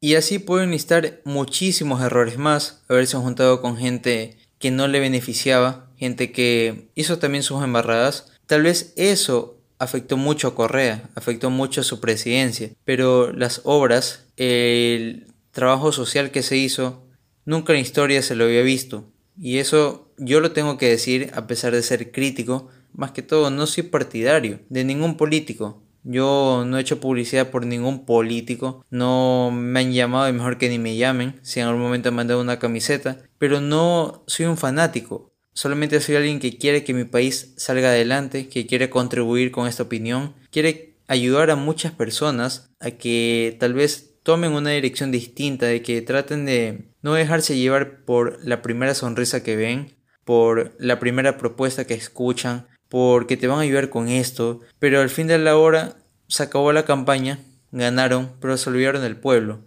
Y 0.00 0.16
así 0.16 0.40
pueden 0.40 0.72
listar 0.72 1.20
muchísimos 1.24 2.02
errores 2.02 2.38
más, 2.38 2.82
haberse 2.88 3.16
juntado 3.18 3.60
con 3.60 3.76
gente 3.76 4.38
que 4.58 4.70
no 4.70 4.88
le 4.88 4.98
beneficiaba, 4.98 5.90
gente 5.96 6.32
que 6.32 6.88
hizo 6.94 7.18
también 7.18 7.44
sus 7.44 7.62
embarradas. 7.62 8.32
Tal 8.46 8.62
vez 8.62 8.92
eso 8.96 9.58
afectó 9.78 10.16
mucho 10.16 10.48
a 10.48 10.54
Correa, 10.54 11.08
afectó 11.14 11.50
mucho 11.50 11.82
a 11.82 11.84
su 11.84 12.00
presidencia, 12.00 12.70
pero 12.84 13.32
las 13.32 13.60
obras, 13.64 14.24
el 14.36 15.26
trabajo 15.52 15.92
social 15.92 16.30
que 16.30 16.42
se 16.42 16.56
hizo, 16.56 17.06
nunca 17.44 17.74
en 17.74 17.80
historia 17.80 18.22
se 18.22 18.34
lo 18.34 18.44
había 18.44 18.62
visto. 18.62 19.04
Y 19.38 19.58
eso 19.58 20.12
yo 20.18 20.40
lo 20.40 20.52
tengo 20.52 20.78
que 20.78 20.88
decir 20.88 21.30
a 21.34 21.46
pesar 21.46 21.74
de 21.74 21.82
ser 21.82 22.10
crítico, 22.10 22.68
más 22.92 23.12
que 23.12 23.22
todo, 23.22 23.50
no 23.50 23.66
soy 23.66 23.84
partidario 23.84 24.60
de 24.68 24.84
ningún 24.84 25.16
político. 25.16 25.82
Yo 26.02 26.64
no 26.66 26.78
he 26.78 26.80
hecho 26.80 27.00
publicidad 27.00 27.50
por 27.50 27.66
ningún 27.66 28.06
político, 28.06 28.86
no 28.90 29.50
me 29.52 29.80
han 29.80 29.92
llamado 29.92 30.28
y 30.28 30.32
mejor 30.32 30.56
que 30.56 30.70
ni 30.70 30.78
me 30.78 30.96
llamen, 30.96 31.38
si 31.42 31.60
en 31.60 31.66
algún 31.66 31.82
momento 31.82 32.10
me 32.10 32.22
han 32.22 32.28
dado 32.28 32.40
una 32.40 32.58
camiseta, 32.58 33.18
pero 33.38 33.60
no 33.60 34.24
soy 34.26 34.46
un 34.46 34.56
fanático, 34.56 35.34
solamente 35.52 36.00
soy 36.00 36.16
alguien 36.16 36.40
que 36.40 36.56
quiere 36.56 36.84
que 36.84 36.94
mi 36.94 37.04
país 37.04 37.52
salga 37.58 37.88
adelante, 37.88 38.48
que 38.48 38.66
quiere 38.66 38.88
contribuir 38.88 39.50
con 39.50 39.66
esta 39.66 39.82
opinión, 39.82 40.34
quiere 40.50 40.96
ayudar 41.06 41.50
a 41.50 41.56
muchas 41.56 41.92
personas 41.92 42.70
a 42.80 42.92
que 42.92 43.56
tal 43.60 43.74
vez 43.74 44.10
tomen 44.22 44.52
una 44.52 44.70
dirección 44.70 45.10
distinta, 45.10 45.66
de 45.66 45.82
que 45.82 46.00
traten 46.02 46.46
de 46.46 46.92
no 47.02 47.14
dejarse 47.14 47.58
llevar 47.58 48.04
por 48.04 48.38
la 48.44 48.62
primera 48.62 48.94
sonrisa 48.94 49.42
que 49.42 49.56
ven, 49.56 49.96
por 50.24 50.74
la 50.78 50.98
primera 50.98 51.36
propuesta 51.36 51.86
que 51.86 51.94
escuchan, 51.94 52.68
porque 52.90 53.36
te 53.36 53.46
van 53.46 53.58
a 53.58 53.62
ayudar 53.62 53.88
con 53.88 54.08
esto, 54.08 54.60
pero 54.78 55.00
al 55.00 55.08
fin 55.08 55.28
de 55.28 55.38
la 55.38 55.56
hora 55.56 55.96
se 56.26 56.42
acabó 56.42 56.72
la 56.72 56.84
campaña, 56.84 57.38
ganaron, 57.70 58.32
pero 58.40 58.56
se 58.58 58.68
olvidaron 58.68 59.02
del 59.02 59.16
pueblo. 59.16 59.60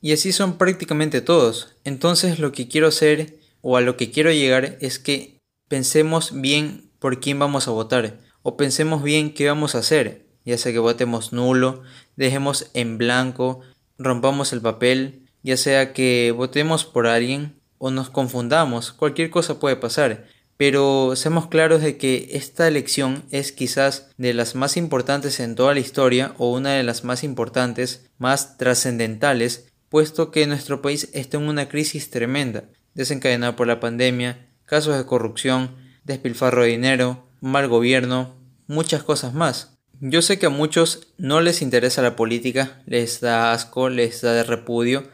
Y 0.00 0.12
así 0.12 0.30
son 0.30 0.58
prácticamente 0.58 1.22
todos. 1.22 1.74
Entonces 1.84 2.38
lo 2.38 2.52
que 2.52 2.68
quiero 2.68 2.88
hacer 2.88 3.38
o 3.62 3.78
a 3.78 3.80
lo 3.80 3.96
que 3.96 4.10
quiero 4.10 4.30
llegar 4.30 4.76
es 4.80 4.98
que 4.98 5.40
pensemos 5.68 6.38
bien 6.40 6.90
por 6.98 7.18
quién 7.18 7.38
vamos 7.38 7.66
a 7.66 7.70
votar 7.70 8.20
o 8.42 8.58
pensemos 8.58 9.02
bien 9.02 9.32
qué 9.32 9.48
vamos 9.48 9.74
a 9.74 9.78
hacer, 9.78 10.26
ya 10.44 10.58
sea 10.58 10.70
que 10.70 10.78
votemos 10.78 11.32
nulo, 11.32 11.82
dejemos 12.14 12.70
en 12.74 12.98
blanco, 12.98 13.62
rompamos 13.98 14.52
el 14.52 14.60
papel, 14.60 15.28
ya 15.42 15.56
sea 15.56 15.92
que 15.92 16.32
votemos 16.36 16.84
por 16.84 17.06
alguien 17.06 17.58
o 17.78 17.90
nos 17.90 18.10
confundamos, 18.10 18.92
cualquier 18.92 19.30
cosa 19.30 19.58
puede 19.58 19.76
pasar 19.76 20.28
pero 20.56 21.14
seamos 21.16 21.48
claros 21.48 21.82
de 21.82 21.98
que 21.98 22.30
esta 22.32 22.66
elección 22.66 23.24
es 23.30 23.52
quizás 23.52 24.08
de 24.16 24.32
las 24.34 24.54
más 24.54 24.76
importantes 24.76 25.40
en 25.40 25.54
toda 25.54 25.74
la 25.74 25.80
historia 25.80 26.34
o 26.38 26.52
una 26.52 26.72
de 26.72 26.82
las 26.82 27.04
más 27.04 27.24
importantes, 27.24 28.06
más 28.18 28.56
trascendentales, 28.56 29.68
puesto 29.88 30.30
que 30.30 30.46
nuestro 30.46 30.82
país 30.82 31.08
está 31.12 31.36
en 31.36 31.48
una 31.48 31.68
crisis 31.68 32.10
tremenda, 32.10 32.64
desencadenada 32.94 33.56
por 33.56 33.66
la 33.66 33.80
pandemia, 33.80 34.48
casos 34.64 34.96
de 34.96 35.04
corrupción, 35.04 35.76
despilfarro 36.04 36.62
de 36.62 36.68
dinero, 36.68 37.26
mal 37.40 37.68
gobierno, 37.68 38.34
muchas 38.66 39.02
cosas 39.02 39.34
más. 39.34 39.76
Yo 40.00 40.20
sé 40.22 40.38
que 40.38 40.46
a 40.46 40.50
muchos 40.50 41.08
no 41.16 41.40
les 41.40 41.62
interesa 41.62 42.02
la 42.02 42.16
política, 42.16 42.82
les 42.86 43.20
da 43.20 43.52
asco, 43.52 43.88
les 43.88 44.20
da 44.20 44.32
de 44.32 44.42
repudio, 44.42 45.04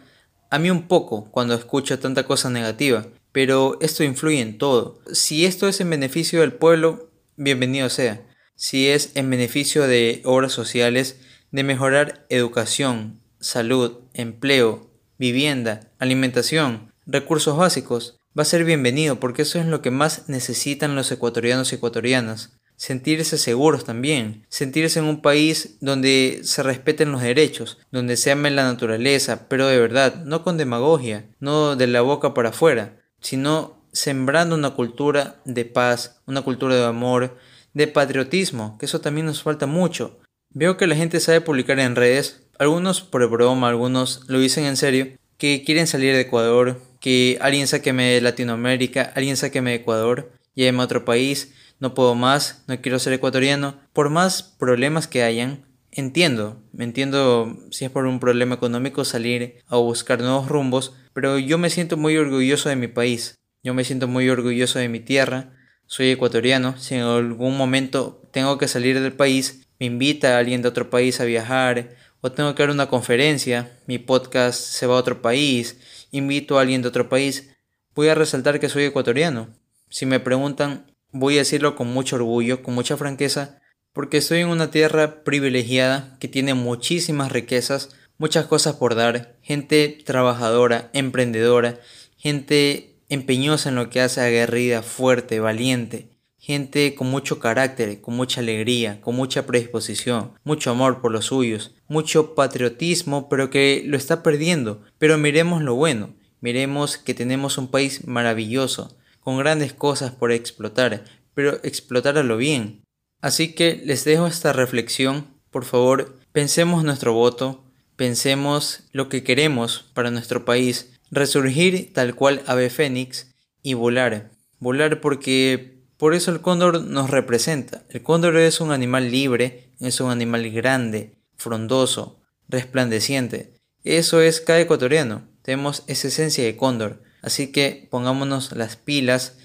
a 0.51 0.59
mí 0.59 0.71
un 0.71 0.89
poco 0.89 1.31
cuando 1.31 1.55
escucho 1.55 1.99
tanta 1.99 2.25
cosa 2.25 2.51
negativa, 2.51 3.07
pero 3.33 3.79
esto 3.81 4.05
influye 4.05 4.41
en 4.41 4.59
todo. 4.59 5.01
Si 5.13 5.45
esto 5.47 5.69
es 5.69 5.81
en 5.81 5.91
beneficio 5.91 6.41
del 6.41 6.53
pueblo, 6.53 7.11
bienvenido 7.37 7.89
sea. 7.89 8.27
Si 8.55 8.89
es 8.89 9.13
en 9.15 9.31
beneficio 9.31 9.87
de 9.87 10.21
obras 10.25 10.53
sociales, 10.53 11.19
de 11.51 11.65
mejorar 11.65 12.27
educación, 12.29 13.21
salud, 13.41 14.01
empleo, 14.15 14.91
vivienda, 15.19 15.91
alimentación, 15.99 16.93
recursos 17.07 17.57
básicos, 17.57 18.19
va 18.39 18.43
a 18.43 18.47
ser 18.47 18.65
bienvenido 18.65 19.21
porque 19.21 19.43
eso 19.43 19.59
es 19.59 19.67
lo 19.67 19.83
que 19.83 19.91
más 19.91 20.29
necesitan 20.29 20.95
los 20.95 21.11
ecuatorianos 21.11 21.73
y 21.73 21.77
ecuatorianas. 21.77 22.59
Sentirse 22.77 23.39
seguros 23.39 23.85
también, 23.85 24.47
sentirse 24.49 24.99
en 24.99 25.05
un 25.05 25.23
país 25.23 25.77
donde 25.81 26.41
se 26.43 26.63
respeten 26.63 27.13
los 27.13 27.23
derechos, 27.23 27.79
donde 27.93 28.17
se 28.17 28.33
ame 28.33 28.51
la 28.51 28.65
naturaleza, 28.65 29.47
pero 29.49 29.69
de 29.69 29.79
verdad, 29.79 30.25
no 30.25 30.43
con 30.43 30.57
demagogia, 30.57 31.27
no 31.39 31.77
de 31.77 31.87
la 31.87 32.01
boca 32.01 32.35
para 32.35 32.49
afuera, 32.49 33.02
sino 33.23 33.81
sembrando 33.93 34.55
una 34.55 34.71
cultura 34.71 35.37
de 35.45 35.65
paz, 35.65 36.21
una 36.27 36.43
cultura 36.43 36.75
de 36.75 36.85
amor, 36.85 37.39
de 37.73 37.87
patriotismo, 37.87 38.77
que 38.79 38.87
eso 38.87 39.01
también 39.01 39.27
nos 39.27 39.43
falta 39.43 39.67
mucho. 39.67 40.19
Veo 40.51 40.77
que 40.77 40.87
la 40.87 40.97
gente 40.97 41.21
sabe 41.21 41.41
publicar 41.41 41.79
en 41.79 41.97
redes, 41.97 42.43
algunos 42.59 43.01
por 43.01 43.29
broma, 43.31 43.69
algunos 43.69 44.23
lo 44.29 44.39
dicen 44.39 44.65
en 44.65 44.77
serio, 44.77 45.09
que 45.39 45.65
quieren 45.65 45.87
salir 45.87 46.15
de 46.15 46.21
Ecuador, 46.21 46.81
que 47.01 47.39
alguien 47.41 47.67
sáqueme 47.67 48.13
de 48.13 48.21
Latinoamérica, 48.21 49.13
alguien 49.17 49.37
sáqueme 49.37 49.71
de 49.71 49.77
Ecuador, 49.77 50.33
lléveme 50.55 50.83
a 50.83 50.85
otro 50.85 51.05
país, 51.05 51.55
no 51.81 51.95
puedo 51.95 52.15
más, 52.15 52.63
no 52.69 52.81
quiero 52.81 53.01
ser 53.01 53.15
ecuatoriano. 53.15 53.81
Por 53.93 54.09
más 54.09 54.43
problemas 54.43 55.09
que 55.09 55.25
hayan, 55.25 55.67
entiendo, 55.91 56.63
entiendo 56.79 57.59
si 57.73 57.85
es 57.85 57.91
por 57.91 58.07
un 58.07 58.21
problema 58.21 58.55
económico 58.55 59.05
salir 59.05 59.57
a 59.67 59.79
buscar 59.79 60.21
nuevos 60.21 60.49
rumbos, 60.49 60.95
pero 61.15 61.39
yo 61.39 61.59
me 61.59 61.71
siento 61.71 61.97
muy 61.97 62.17
orgulloso 62.17 62.69
de 62.69 62.77
mi 62.77 62.89
país, 62.89 63.39
yo 63.63 63.75
me 63.75 63.85
siento 63.85 64.09
muy 64.09 64.29
orgulloso 64.29 64.79
de 64.79 64.89
mi 64.89 65.01
tierra, 65.01 65.53
soy 65.87 66.11
ecuatoriano, 66.11 66.77
si 66.79 66.95
en 66.95 67.03
algún 67.03 67.57
momento 67.57 68.29
tengo 68.33 68.59
que 68.59 68.69
salir 68.69 69.01
del 69.01 69.13
país, 69.13 69.69
me 69.79 69.87
invita 69.87 70.39
alguien 70.39 70.63
de 70.63 70.69
otro 70.69 70.91
país 70.91 71.21
a 71.21 71.25
viajar, 71.25 71.91
o 72.21 72.33
tengo 72.33 72.55
que 72.55 72.63
dar 72.63 72.71
una 72.71 72.89
conferencia, 72.89 73.79
mi 73.87 73.99
podcast 73.99 74.59
se 74.59 74.87
va 74.87 74.95
a 74.95 74.99
otro 74.99 75.21
país, 75.23 76.07
invito 76.13 76.57
a 76.57 76.63
alguien 76.63 76.81
de 76.83 76.89
otro 76.89 77.09
país, 77.09 77.55
voy 77.95 78.09
a 78.09 78.15
resaltar 78.15 78.61
que 78.61 78.69
soy 78.69 78.85
ecuatoriano. 78.85 79.49
Si 79.91 80.07
me 80.07 80.21
preguntan, 80.21 80.87
voy 81.11 81.35
a 81.35 81.39
decirlo 81.39 81.75
con 81.75 81.89
mucho 81.89 82.17
orgullo, 82.17 82.63
con 82.63 82.75
mucha 82.75 82.97
franqueza, 82.97 83.61
porque 83.93 84.19
estoy 84.19 84.41
en 84.41 84.49
una 84.49 84.71
tierra 84.71 85.25
privilegiada 85.25 86.17
que 86.19 86.29
tiene 86.29 86.55
muchísimas 86.55 87.33
riquezas, 87.33 87.91
muchas 88.19 88.47
cosas 88.47 88.77
por 88.77 88.95
dar, 88.95 89.32
gente 89.43 89.99
trabajadora, 90.05 90.91
emprendedora, 90.93 91.81
gente 92.17 92.97
empeñosa 93.09 93.69
en 93.69 93.75
lo 93.75 93.91
que 93.91 94.01
hace, 94.01 94.21
aguerrida, 94.21 94.83
fuerte, 94.83 95.41
valiente, 95.41 96.09
gente 96.39 96.95
con 96.95 97.09
mucho 97.09 97.39
carácter, 97.39 98.01
con 98.01 98.17
mucha 98.17 98.41
alegría, 98.41 99.01
con 99.01 99.15
mucha 99.15 99.47
predisposición, 99.47 100.33
mucho 100.45 100.71
amor 100.71 101.01
por 101.01 101.13
los 101.13 101.27
suyos, 101.27 101.75
mucho 101.89 102.35
patriotismo, 102.35 103.29
pero 103.29 103.51
que 103.51 103.83
lo 103.87 103.97
está 103.97 104.23
perdiendo. 104.23 104.83
Pero 104.99 105.19
miremos 105.19 105.63
lo 105.63 105.75
bueno, 105.75 106.15
miremos 106.41 106.97
que 106.97 107.15
tenemos 107.15 107.59
un 107.59 107.69
país 107.69 108.07
maravilloso, 108.07 108.97
con 109.21 109.39
grandes 109.39 109.73
cosas 109.73 110.11
por 110.11 110.33
explotar, 110.33 111.05
pero 111.35 111.61
explotarlo 111.63 112.37
bien. 112.37 112.83
Así 113.21 113.55
que 113.55 113.81
les 113.85 114.05
dejo 114.05 114.27
esta 114.27 114.53
reflexión, 114.53 115.29
por 115.51 115.65
favor, 115.65 116.19
pensemos 116.33 116.83
nuestro 116.83 117.13
voto, 117.13 117.63
pensemos 118.03 118.81
lo 118.91 119.09
que 119.09 119.23
queremos 119.23 119.85
para 119.95 120.11
nuestro 120.11 120.45
país, 120.45 120.91
resurgir 121.13 121.93
tal 121.93 122.17
cual 122.17 122.43
ave 122.47 122.69
fénix 122.69 123.33
y 123.63 123.75
volar. 123.75 124.33
Volar 124.59 125.01
porque 125.01 125.85
por 125.99 126.13
eso 126.13 126.33
el 126.33 126.41
cóndor 126.41 126.83
nos 126.83 127.11
representa. 127.11 127.85
El 127.91 128.03
cóndor 128.03 128.37
es 128.39 128.61
un 128.61 128.73
animal 128.73 129.13
libre, 129.13 129.69
es 129.79 130.01
un 130.01 130.11
animal 130.11 130.51
grande, 130.51 131.15
frondoso, 131.37 132.19
resplandeciente. 132.49 133.55
Eso 133.85 134.21
es 134.21 134.41
cada 134.41 134.59
ecuatoriano. 134.59 135.29
Tenemos 135.43 135.85
esa 135.87 136.09
esencia 136.09 136.43
de 136.43 136.57
cóndor. 136.57 137.05
Así 137.23 137.53
que 137.53 137.87
pongámonos 137.89 138.51
las 138.51 138.75
pilas 138.75 139.39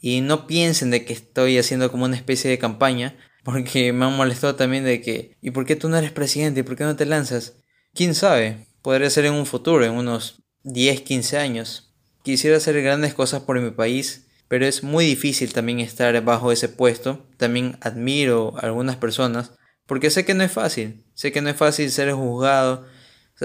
y 0.00 0.20
no 0.20 0.46
piensen 0.46 0.92
de 0.92 1.04
que 1.04 1.12
estoy 1.12 1.58
haciendo 1.58 1.90
como 1.90 2.04
una 2.04 2.14
especie 2.14 2.48
de 2.48 2.58
campaña, 2.58 3.16
porque 3.42 3.92
me 3.92 4.04
han 4.04 4.16
molestado 4.16 4.54
también 4.54 4.84
de 4.84 5.00
que, 5.00 5.36
¿y 5.42 5.50
por 5.50 5.66
qué 5.66 5.74
tú 5.74 5.88
no 5.88 5.96
eres 5.96 6.12
presidente? 6.12 6.60
¿Y 6.60 6.62
por 6.62 6.76
qué 6.76 6.84
no 6.84 6.94
te 6.94 7.04
lanzas? 7.04 7.54
¿Quién 7.96 8.14
sabe? 8.14 8.66
Podría 8.82 9.08
ser 9.08 9.24
en 9.24 9.32
un 9.32 9.46
futuro, 9.46 9.82
en 9.82 9.92
unos 9.92 10.42
10, 10.64 11.00
15 11.00 11.38
años. 11.38 11.94
Quisiera 12.22 12.58
hacer 12.58 12.82
grandes 12.82 13.14
cosas 13.14 13.40
por 13.40 13.58
mi 13.58 13.70
país, 13.70 14.26
pero 14.48 14.66
es 14.66 14.82
muy 14.82 15.06
difícil 15.06 15.54
también 15.54 15.80
estar 15.80 16.22
bajo 16.22 16.52
ese 16.52 16.68
puesto. 16.68 17.26
También 17.38 17.78
admiro 17.80 18.52
a 18.58 18.66
algunas 18.66 18.96
personas, 18.96 19.52
porque 19.86 20.10
sé 20.10 20.26
que 20.26 20.34
no 20.34 20.44
es 20.44 20.52
fácil, 20.52 21.06
sé 21.14 21.32
que 21.32 21.40
no 21.40 21.48
es 21.48 21.56
fácil 21.56 21.90
ser 21.90 22.12
juzgado, 22.12 22.86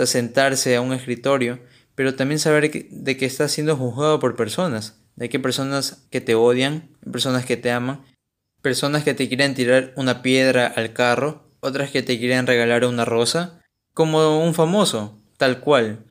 sentarse 0.04 0.76
a 0.76 0.82
un 0.82 0.92
escritorio, 0.92 1.62
pero 1.96 2.16
también 2.16 2.40
saber 2.40 2.90
de 2.90 3.16
que 3.16 3.26
estás 3.26 3.54
siendo 3.54 3.78
juzgado 3.78 4.20
por 4.20 4.36
personas, 4.36 4.98
de 5.16 5.30
que 5.30 5.40
personas 5.40 6.08
que 6.12 6.20
te 6.20 6.36
odian, 6.36 6.90
personas 7.10 7.46
que 7.46 7.56
te 7.56 7.72
aman, 7.72 8.04
personas 8.62 9.06
que 9.06 9.14
te 9.14 9.30
quieren 9.30 9.56
tirar 9.56 9.94
una 9.96 10.22
piedra 10.22 10.68
al 10.68 10.92
carro, 10.92 11.50
otras 11.62 11.90
que 11.90 12.04
te 12.04 12.20
quieren 12.20 12.48
regalar 12.48 12.84
una 12.84 13.06
rosa, 13.06 13.61
como 13.94 14.44
un 14.44 14.54
famoso, 14.54 15.18
tal 15.38 15.60
cual. 15.60 16.06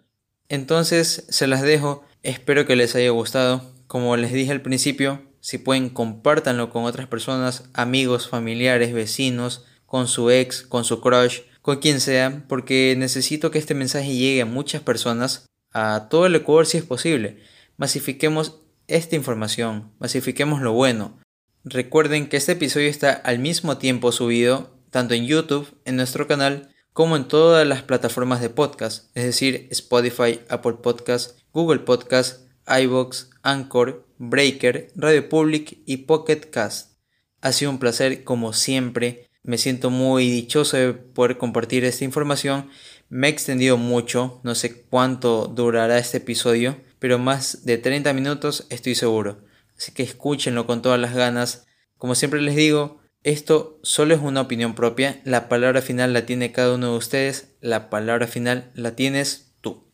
Entonces 0.49 1.27
se 1.29 1.47
las 1.47 1.63
dejo, 1.63 2.05
espero 2.23 2.67
que 2.67 2.77
les 2.77 2.95
haya 2.95 3.11
gustado. 3.11 3.63
Como 3.87 4.17
les 4.17 4.33
dije 4.33 4.53
al 4.53 4.63
principio, 4.63 5.23
si 5.41 5.59
pueden 5.59 5.89
compártanlo 5.89 6.71
con 6.71 6.85
otras 6.85 7.07
personas, 7.07 7.65
amigos, 7.73 8.29
familiares, 8.29 8.93
vecinos, 8.93 9.65
con 9.87 10.07
su 10.07 10.31
ex, 10.31 10.63
con 10.63 10.85
su 10.85 11.01
crush, 11.01 11.41
con 11.63 11.79
quien 11.79 12.01
sea, 12.01 12.45
porque 12.49 12.95
necesito 12.97 13.51
que 13.51 13.59
este 13.59 13.75
mensaje 13.75 14.15
llegue 14.15 14.43
a 14.43 14.47
muchas 14.47 14.83
personas, 14.83 15.47
a 15.73 16.09
todo 16.11 16.27
el 16.27 16.35
Ecuador 16.35 16.67
si 16.67 16.79
es 16.79 16.85
posible. 16.85 17.43
Masifiquemos 17.77 18.61
esta 18.87 19.17
información, 19.17 19.93
masifiquemos 19.99 20.61
lo 20.61 20.73
bueno. 20.73 21.19
Recuerden 21.65 22.29
que 22.29 22.37
este 22.37 22.53
episodio 22.53 22.89
está 22.89 23.13
al 23.13 23.39
mismo 23.39 23.79
tiempo 23.79 24.13
subido 24.13 24.79
tanto 24.91 25.15
en 25.15 25.27
YouTube, 25.27 25.69
en 25.85 25.97
nuestro 25.97 26.27
canal, 26.27 26.71
como 26.93 27.17
en 27.17 27.29
todas 27.29 27.67
las 27.67 27.83
plataformas 27.83 28.41
de 28.41 28.51
podcast, 28.51 29.11
es 29.15 29.25
decir, 29.25 29.69
Spotify, 29.71 30.41
Apple 30.49 30.75
Podcast, 30.83 31.39
Google 31.53 31.81
Podcast, 31.81 32.47
iBox, 32.67 33.31
Anchor, 33.43 34.07
Breaker, 34.19 34.93
Radio 34.97 35.29
Public 35.29 35.79
y 35.87 35.99
Pocket 35.99 36.51
Cast. 36.51 36.99
Ha 37.41 37.53
sido 37.53 37.71
un 37.71 37.79
placer 37.79 38.25
como 38.25 38.53
siempre. 38.53 39.29
Me 39.43 39.57
siento 39.57 39.91
muy 39.91 40.29
dichoso 40.29 40.77
de 40.77 40.93
poder 40.93 41.39
compartir 41.39 41.85
esta 41.85 42.05
información. 42.05 42.69
Me 43.09 43.29
he 43.29 43.31
extendido 43.31 43.77
mucho, 43.77 44.41
no 44.45 44.55
sé 44.55 44.83
cuánto 44.83 45.47
durará 45.47 45.99
este 45.99 46.19
episodio, 46.19 46.77
pero 46.99 47.19
más 47.19 47.65
de 47.65 47.79
30 47.79 48.13
minutos 48.13 48.67
estoy 48.69 48.95
seguro. 48.95 49.41
Así 49.77 49.93
que 49.93 50.03
escúchenlo 50.03 50.67
con 50.67 50.83
todas 50.83 51.01
las 51.01 51.15
ganas. 51.15 51.67
Como 51.97 52.15
siempre 52.15 52.43
les 52.43 52.55
digo, 52.55 53.00
esto 53.23 53.79
solo 53.83 54.15
es 54.15 54.21
una 54.21 54.41
opinión 54.43 54.75
propia. 54.75 55.21
La 55.25 55.49
palabra 55.49 55.83
final 55.83 56.13
la 56.13 56.27
tiene 56.27 56.53
cada 56.53 56.75
uno 56.75 56.93
de 56.93 56.99
ustedes. 56.99 57.55
La 57.61 57.91
palabra 57.91 58.27
final 58.27 58.71
la 58.75 58.97
tienes 58.97 59.51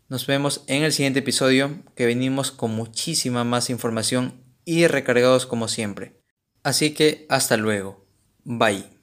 nos 0.08 0.26
vemos 0.26 0.62
en 0.68 0.84
el 0.84 0.92
siguiente 0.92 1.18
episodio 1.18 1.82
que 1.96 2.06
venimos 2.06 2.52
con 2.52 2.70
muchísima 2.70 3.42
más 3.42 3.70
información 3.70 4.40
y 4.64 4.86
recargados 4.86 5.46
como 5.46 5.66
siempre. 5.66 6.20
Así 6.62 6.94
que 6.94 7.26
hasta 7.28 7.56
luego. 7.56 8.06
Bye. 8.44 8.95